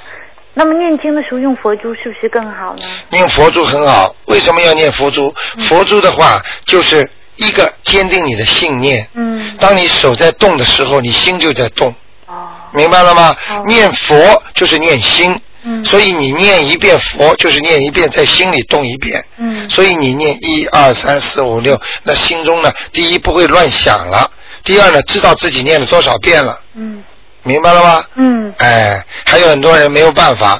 [0.56, 2.84] 那么念经的时候用佛珠是不是更好呢？
[3.10, 5.34] 念佛珠很好，为什么要念佛珠？
[5.58, 9.08] 嗯佛珠的话，就是一个坚定你的信念。
[9.16, 11.94] 嗯当你手在动的时候，你心就在动，
[12.28, 13.36] 哦明白了吗？
[13.50, 19.24] 哦念佛就是念心，嗯所以你念一遍佛就是念一遍，在心里动一遍。
[19.38, 24.30] 嗯所以你念一二三四五六，那心中呢，第一不会乱想了，
[24.64, 27.04] 第二呢，知道自己念了多少遍了，嗯
[27.46, 28.06] 明白了吗？
[28.16, 30.58] 嗯哎，还有很多人没有办法，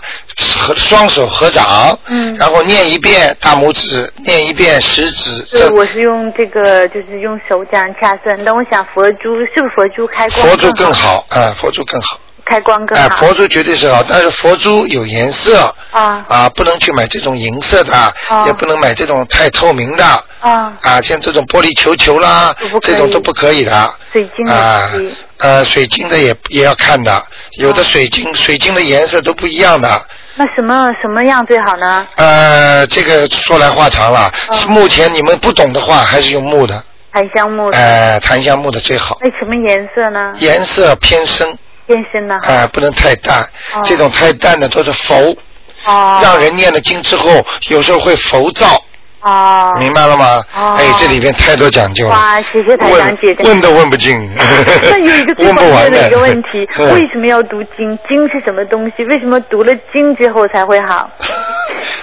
[0.60, 8.38] 合双手合掌，嗯然后念一遍大拇指，念一遍食指，对，这我是用这个，就是用手这样掐算。
[8.44, 11.26] 但我想佛珠是不是佛珠开光佛珠更好？
[11.30, 13.18] 好，啊，佛珠更好，开光更哎，好。
[13.18, 17.94] 佛珠绝对是好，但是佛珠有颜色，啊啊，不能去买这种银色的，
[18.30, 20.06] 哦也不能买这种太透明的，
[20.40, 23.94] 啊，啊，像这种玻璃球球啦这种都不可以的。
[24.12, 24.92] 水晶的啊，
[25.40, 27.24] 呃，水晶的也也要看的，
[27.60, 30.02] 有的水晶、水晶的颜色都不一样的。
[30.36, 32.06] 那什么什么样最好呢？
[32.16, 34.32] 呃，这个说来话长了。
[34.52, 37.78] 嗯目前你们不懂的话，还是用木的，檀香木的。
[37.78, 40.34] 呃，檀香木的最好，那什么颜色呢？
[40.38, 41.56] 颜色偏深，
[41.88, 42.38] 偏深的。
[42.44, 43.42] 呃，不能太淡。
[43.74, 45.38] 哦这种太淡的都是浮，
[45.86, 46.20] 哦。
[46.22, 48.82] 让人念了经之后，有时候会浮躁，
[49.22, 49.74] 哦。
[49.80, 50.44] 明白了吗？
[50.56, 52.12] 哦哎，这里边太多讲究了。
[52.12, 53.44] 哇，谢谢台长问解的。
[53.44, 54.18] 问都问不尽。
[54.38, 57.98] 那有一个最问 不关键的一个问题， 嗯为什么要读经？
[58.10, 59.04] 经是什么东西？
[59.06, 61.10] 为什么读了经之后才会好？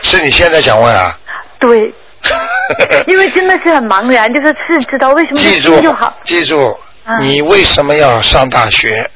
[0.03, 1.17] 是你现在想问啊？
[1.59, 1.93] 对，
[3.07, 9.09] 因为真的是很茫然，就是是知道为什么记住经就好，，记住，嗯你为什么要上大学？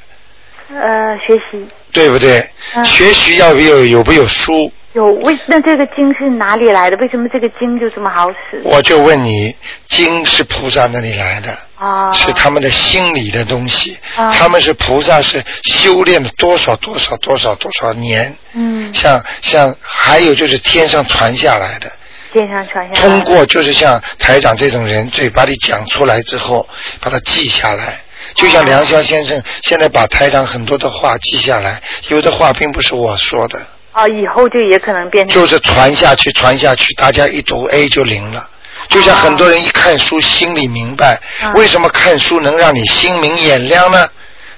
[0.70, 2.40] 呃，学习，对不对？
[2.74, 4.72] 嗯学习要不有有不有书？
[4.94, 6.96] 有为那这个经是哪里来的？
[6.98, 8.60] 为什么这个经就这么好使？
[8.62, 9.54] 我就问你，
[9.88, 13.98] 经是菩萨那里来的，啊，是他们的心理的东西。
[14.16, 18.32] 啊他们是菩萨，是修炼了多少多少多少多少年。
[18.52, 21.90] 嗯，像像还有就是天上传下来的，
[22.32, 23.00] 天上传下来。
[23.00, 26.68] 通过就是像台长这种人嘴巴里讲出来之后，
[27.00, 28.00] 把它记下来。
[28.34, 33.60] 就像梁霄先生现在把台长很多的话记下来，有的话并不是我说的，
[33.92, 38.48] 啊，以后就也可能变成就是传下去，传下去，大家一读 A 就灵了。
[38.88, 44.06] 就像很多人一看书，心里明白，啊为什么看书能让你心明眼亮呢？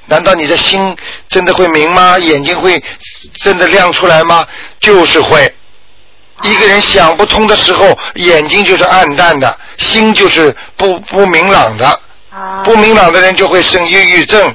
[0.07, 0.97] 难道你的心
[1.29, 2.18] 真的会明吗？
[2.18, 2.83] 眼睛会
[3.35, 4.47] 真的亮出来吗？
[4.81, 5.53] 就是会。
[6.43, 12.01] 一个人想不通的时候，眼睛就是暗淡的，心就是不不明朗的。
[12.37, 14.55] 啊不明朗的人就会生抑郁症，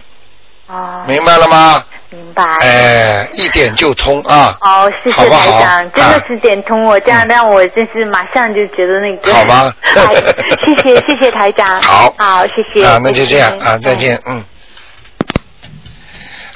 [0.68, 1.84] 啊，明白了吗？
[2.10, 2.44] 明白。
[2.60, 4.58] 哎，一点就通啊。
[4.62, 9.34] 哦，谢谢台长，真的啊是点通我，这样让我真是马上就觉得那个。
[9.34, 11.82] 好吧 好谢谢谢谢台长。
[11.82, 12.86] 好好，谢谢。
[12.86, 14.44] 啊，那就这样啊，再见，嗯。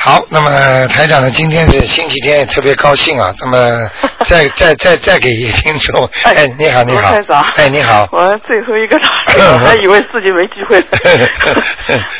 [0.05, 3.33] 好，那么台长呢，今天是星期天，也特别高兴啊。
[3.39, 3.89] 那么
[4.23, 7.09] 再再再再给一个听众， 哎，你好，你好。
[7.09, 10.85] 罗台长，哎，你好， 我最后一个打我，还以为自己没机会了。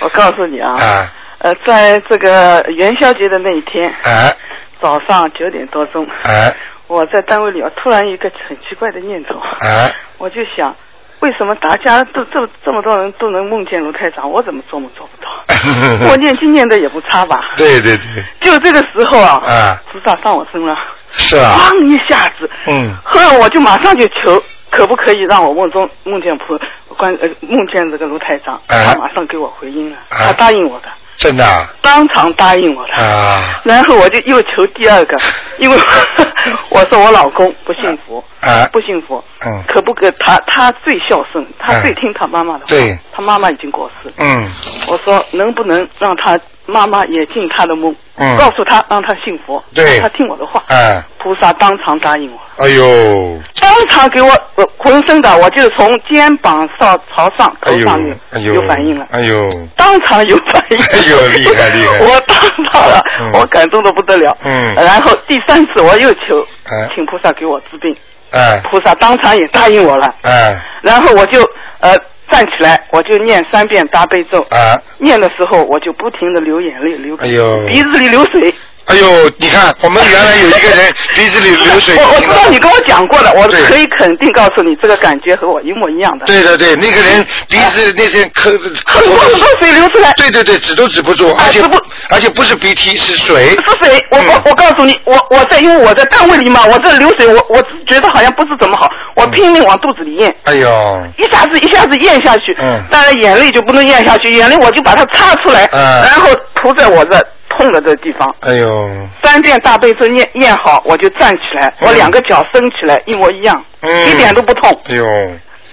[0.02, 1.14] 我告诉你啊，啊。
[1.38, 4.34] 呃，在这个元宵节的那一天，啊。
[4.82, 6.52] 早上九点多钟，啊。
[6.88, 10.76] 我在单位里啊，突然一个很奇怪的念头，啊，我就想，
[11.22, 15.30] 为什么大家都这这么多人都能梦见卢台长，我怎么做梦做不到？
[16.09, 17.39] 我念经念的也不差吧？
[17.57, 19.82] 对对对，就这个时候啊，啊。
[19.91, 20.76] 菩萨上我身了，
[21.11, 22.93] 是啊，咣一下子，嗯。
[23.03, 26.59] 后来我就马上就求，可不可以让我梦中梦见菩
[26.95, 30.28] 关呃梦见这个卢台长，哎他马上给我回应了，啊。
[30.28, 30.88] 他答应我的，
[31.18, 31.66] 真的啊？
[31.82, 32.93] 当场答应我的。
[32.93, 33.61] 啊。
[33.63, 35.18] 然后我就又求第二个，
[35.57, 35.78] 因为
[36.70, 38.68] 我说我老公不幸福，啊。
[38.72, 39.64] 不信佛，嗯。
[39.68, 42.98] 可不可他他最孝顺，他嗯最听他妈妈的话，对。
[43.14, 44.52] 他妈妈已经过世，嗯。
[44.88, 48.36] 我说能不能让他妈妈也进他的梦，嗯。
[48.38, 49.93] 告诉他让他信佛，对。
[49.93, 51.04] 让他听我的话，哎。
[51.20, 52.64] 菩萨当场答应我。
[52.64, 53.39] 哎呦。
[53.60, 59.50] 当场给我呃浑身的，我就从肩膀上朝上头上面有反应了，哎呦。
[59.76, 60.78] 当场有反应。
[60.78, 62.00] 哎呦厉害厉害。
[62.02, 63.32] 我当场了，嗯。
[63.34, 64.38] 我感动的不得了。
[64.43, 64.74] 嗯。
[64.76, 67.96] 然后第三次我又求哎，请菩萨给我治病，
[68.36, 70.14] 哎菩萨当场也答应我了。
[70.22, 71.42] 哎然后我就
[71.80, 71.98] 呃
[72.30, 74.40] 站起来，我就念三遍大悲咒。
[74.50, 77.28] 啊念的时候我就不停的流眼泪，流哎
[77.68, 78.54] 鼻子里流水。
[78.88, 86.26] 哎呦，你看我们原来有一个人鼻子里流水， 我我知道你跟我讲过的，我可以肯定告诉你，这个感觉和我一模一样的。
[86.26, 90.12] 对对对，那个人鼻子那些咳咳很多很多水流出来。
[90.14, 91.78] 对对对，止都止不住，而且止不。
[92.10, 94.28] 而且不是鼻涕是水，是水，我嗯。
[94.28, 102.80] 我我告诉你，我我在因为我在单位里嘛，我这流水，我我觉得好像不是怎么好，我拼命往肚子里咽，哎呦，一下子一下子咽下去，嗯。
[102.92, 105.82] 当然眼泪就不能咽下去，眼泪我就把它擦出来，嗯。
[106.04, 107.26] 然后涂在我这
[107.58, 108.34] 痛了的地方。
[108.41, 108.89] 哎呦，
[109.24, 111.88] 三遍大悲咒念念好，我就站起来，嗯。
[111.88, 114.08] 我两个脚伸起来，一模一样，嗯。
[114.10, 114.72] 一点都不痛。
[114.89, 115.06] 哎呦，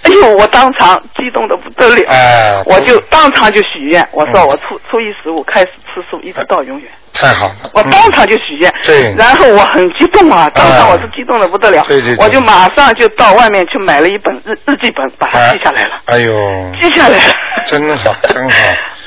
[0.03, 4.47] 哎呦，我当场激动的不得了，哎，我就当场就许愿，我说嗯。
[4.47, 6.89] 我初初一十五开始吃素，一直到永远。
[7.13, 9.15] 太好了，我当场就许愿，嗯对。
[9.15, 12.25] 然后我很激动啊，当场我是激动的不得了，对对对。
[12.25, 17.33] 我就马上就到外面去买了一本日日记本，把它记下来了，哎呦，记下来了，
[17.67, 18.57] 真好真好，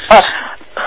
[0.17, 0.23] 啊，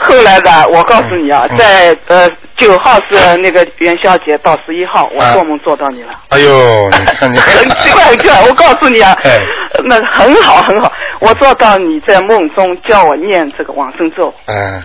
[0.02, 6.10] 后来的我告诉你啊，嗯在呃九号是那个元宵节，到十一号我啊做梦做到你了。
[6.30, 8.42] 哎呦，你看你 很奇怪，很奇怪。
[8.48, 9.40] 我告诉你啊，哎
[9.86, 10.92] 那很好很好。
[11.22, 14.84] 我做到你在梦中叫我念这个往生咒，嗯，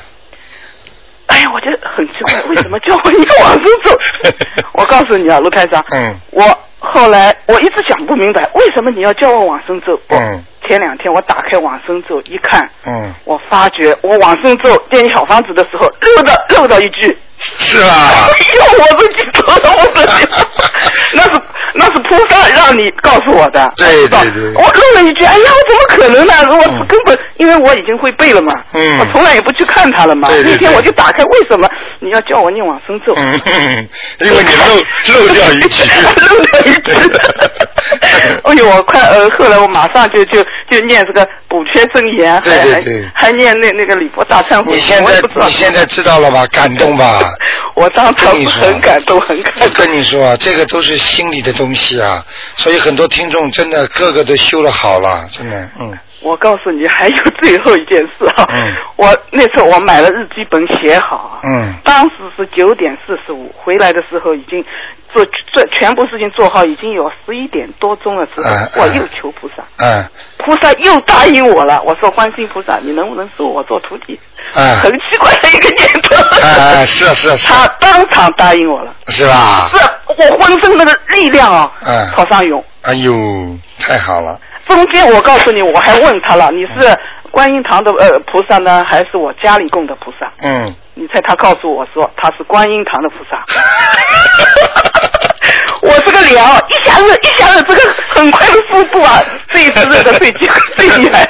[1.27, 3.99] 哎呀，我觉得很奇怪，为什么叫我念往生咒？
[4.75, 6.43] 我告诉你啊，卢台长，嗯我
[6.79, 9.99] 后来我一直想不明白，为什么你要叫我往生咒？
[10.11, 20.29] 嗯前两天我打开往生咒一看，嗯，我发觉我往生咒念小房子的时候漏到漏到一句，是啊， 哎呦，我都激动了，我的天，
[21.13, 21.31] 那是
[21.77, 26.35] 那是菩萨让你告诉我的，对对对我漏了一句，哎呀，我怎么可能呢？
[26.57, 30.29] 我嗯根本因为我已经会背了嘛，嗯我从来也不去看它了嘛。
[30.29, 31.69] 对对对那天我就打开，为什么
[32.01, 33.15] 你要叫我念往生咒？
[33.17, 33.89] 嗯，
[34.21, 35.83] 因为你漏 漏掉一句，
[36.31, 36.93] 漏掉一句。
[38.45, 44.77] 哎呦，我快呃，后来我马上就就就念这个补缺真言，对还对对还还念那那个礼佛大忏悔文。
[44.77, 46.47] 你现在我也不知道你现在知道了吧？
[46.53, 47.21] 感动吧？
[47.75, 49.69] 我当场很感动，很感动我。
[49.75, 52.25] 跟你说啊，这个都是心里的东西啊，
[52.57, 55.91] 所以很多听众真的个个都修了好了，真的，嗯。
[55.91, 58.47] 嗯我告诉你，还有最后一件事啊。
[58.57, 64.65] 嗯我那次我买了日记本写好啊，嗯当时是九点四十五，回来的时候已经
[65.13, 65.23] 做
[65.53, 70.03] 做全部事情做好，已经有十一点多钟了时候，嗯嗯我又求菩萨，嗯
[70.39, 71.83] 菩萨又答应我了。
[71.83, 74.19] 我说观世音菩萨，你能不能收我做徒弟？
[74.55, 76.41] 嗯很奇怪的一个念 头。
[76.41, 79.71] 哎哎是是是他当场答应我了，是吧？
[80.17, 82.63] 是我浑身那个力量啊，嗯朝上涌。
[82.83, 83.13] 哎呦，
[83.79, 84.39] 太好了。
[84.67, 86.97] 中间我告诉你，我还问他了，你是
[87.31, 90.31] 观音堂的呃菩萨呢，还是我家里供的菩萨？
[90.43, 93.45] 嗯，你猜他告诉我说他是观音堂的菩萨。
[95.83, 101.29] 我这个脸啊，一下子一下子这个很快的速度啊，这一次热的最最最厉害。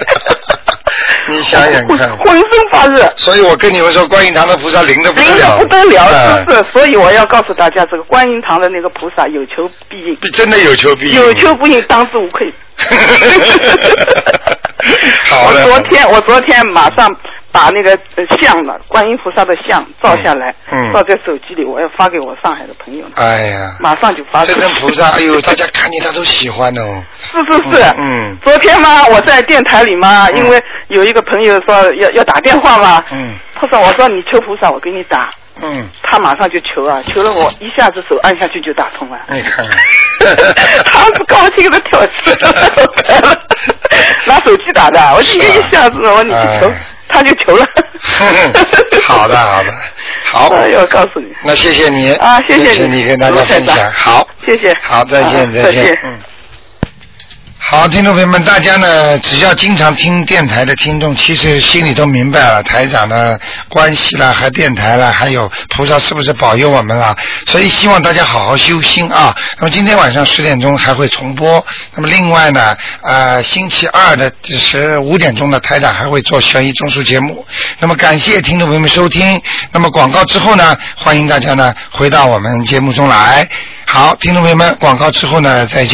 [1.29, 3.13] 你想想看，浑身发热。
[3.17, 6.65] 所以我跟你们说，观音堂的菩萨灵的不得灵了，的不得了，嗯是不是？
[6.73, 12.53] 所以我要告诉大家，这个观音堂的那个菩萨有求必应，真的有求必应，有求必应，当之无愧。
[15.25, 17.09] 好的我昨天我昨天马上
[17.55, 24.45] 把那个呃像了观音菩萨的像照下来，嗯嗯照在手机里，我要发给我上海的朋友，哎呀，马上就发。
[24.45, 27.01] 这尊菩萨，哎呦， 大家看见他都喜欢哦。
[27.31, 35.31] 是是是，嗯昨天嘛，我在电台里嘛，因为有一个朋友说要要打电话嘛，嗯他说我说你求菩萨，我给你打，
[35.63, 39.19] 嗯，他马上就求啊，求了我一下子手按下去就打通了。
[39.29, 39.79] 你看 看，
[40.85, 43.41] 他是高兴的跳起来了，
[44.27, 46.73] 拿手机打的，我今天一下子我说你去求哎，
[47.15, 47.65] 他就求了。
[49.03, 49.73] 好的好的，
[50.25, 52.75] 好，哎呦，告诉你，那谢谢你啊谢谢你。
[52.75, 54.75] 谢你跟大家分享，好，谢谢。
[54.83, 56.19] 好，再见啊再见再见，嗯。
[57.67, 63.41] 好，听众朋友们，大家呢，只要经常听电台的听众，其实心里都明白了台长的
[63.71, 67.17] 关系啦，和电台啦，还有菩萨是不是保佑我们啦？
[67.47, 69.35] 所以希望大家好好修心啊。
[69.57, 71.65] 那么今天晚上十点钟还会重播。
[71.95, 77.45] 那么另外呢，呃，星期二的十五点钟呢，台长还会做悬疑综述节目。
[77.81, 79.41] 那么感谢听众朋友们收听。
[79.73, 83.49] 那么广告之后呢，欢迎大家呢回到我们节目中来。
[83.87, 85.93] 好，听众朋友们，广告之后呢，再见。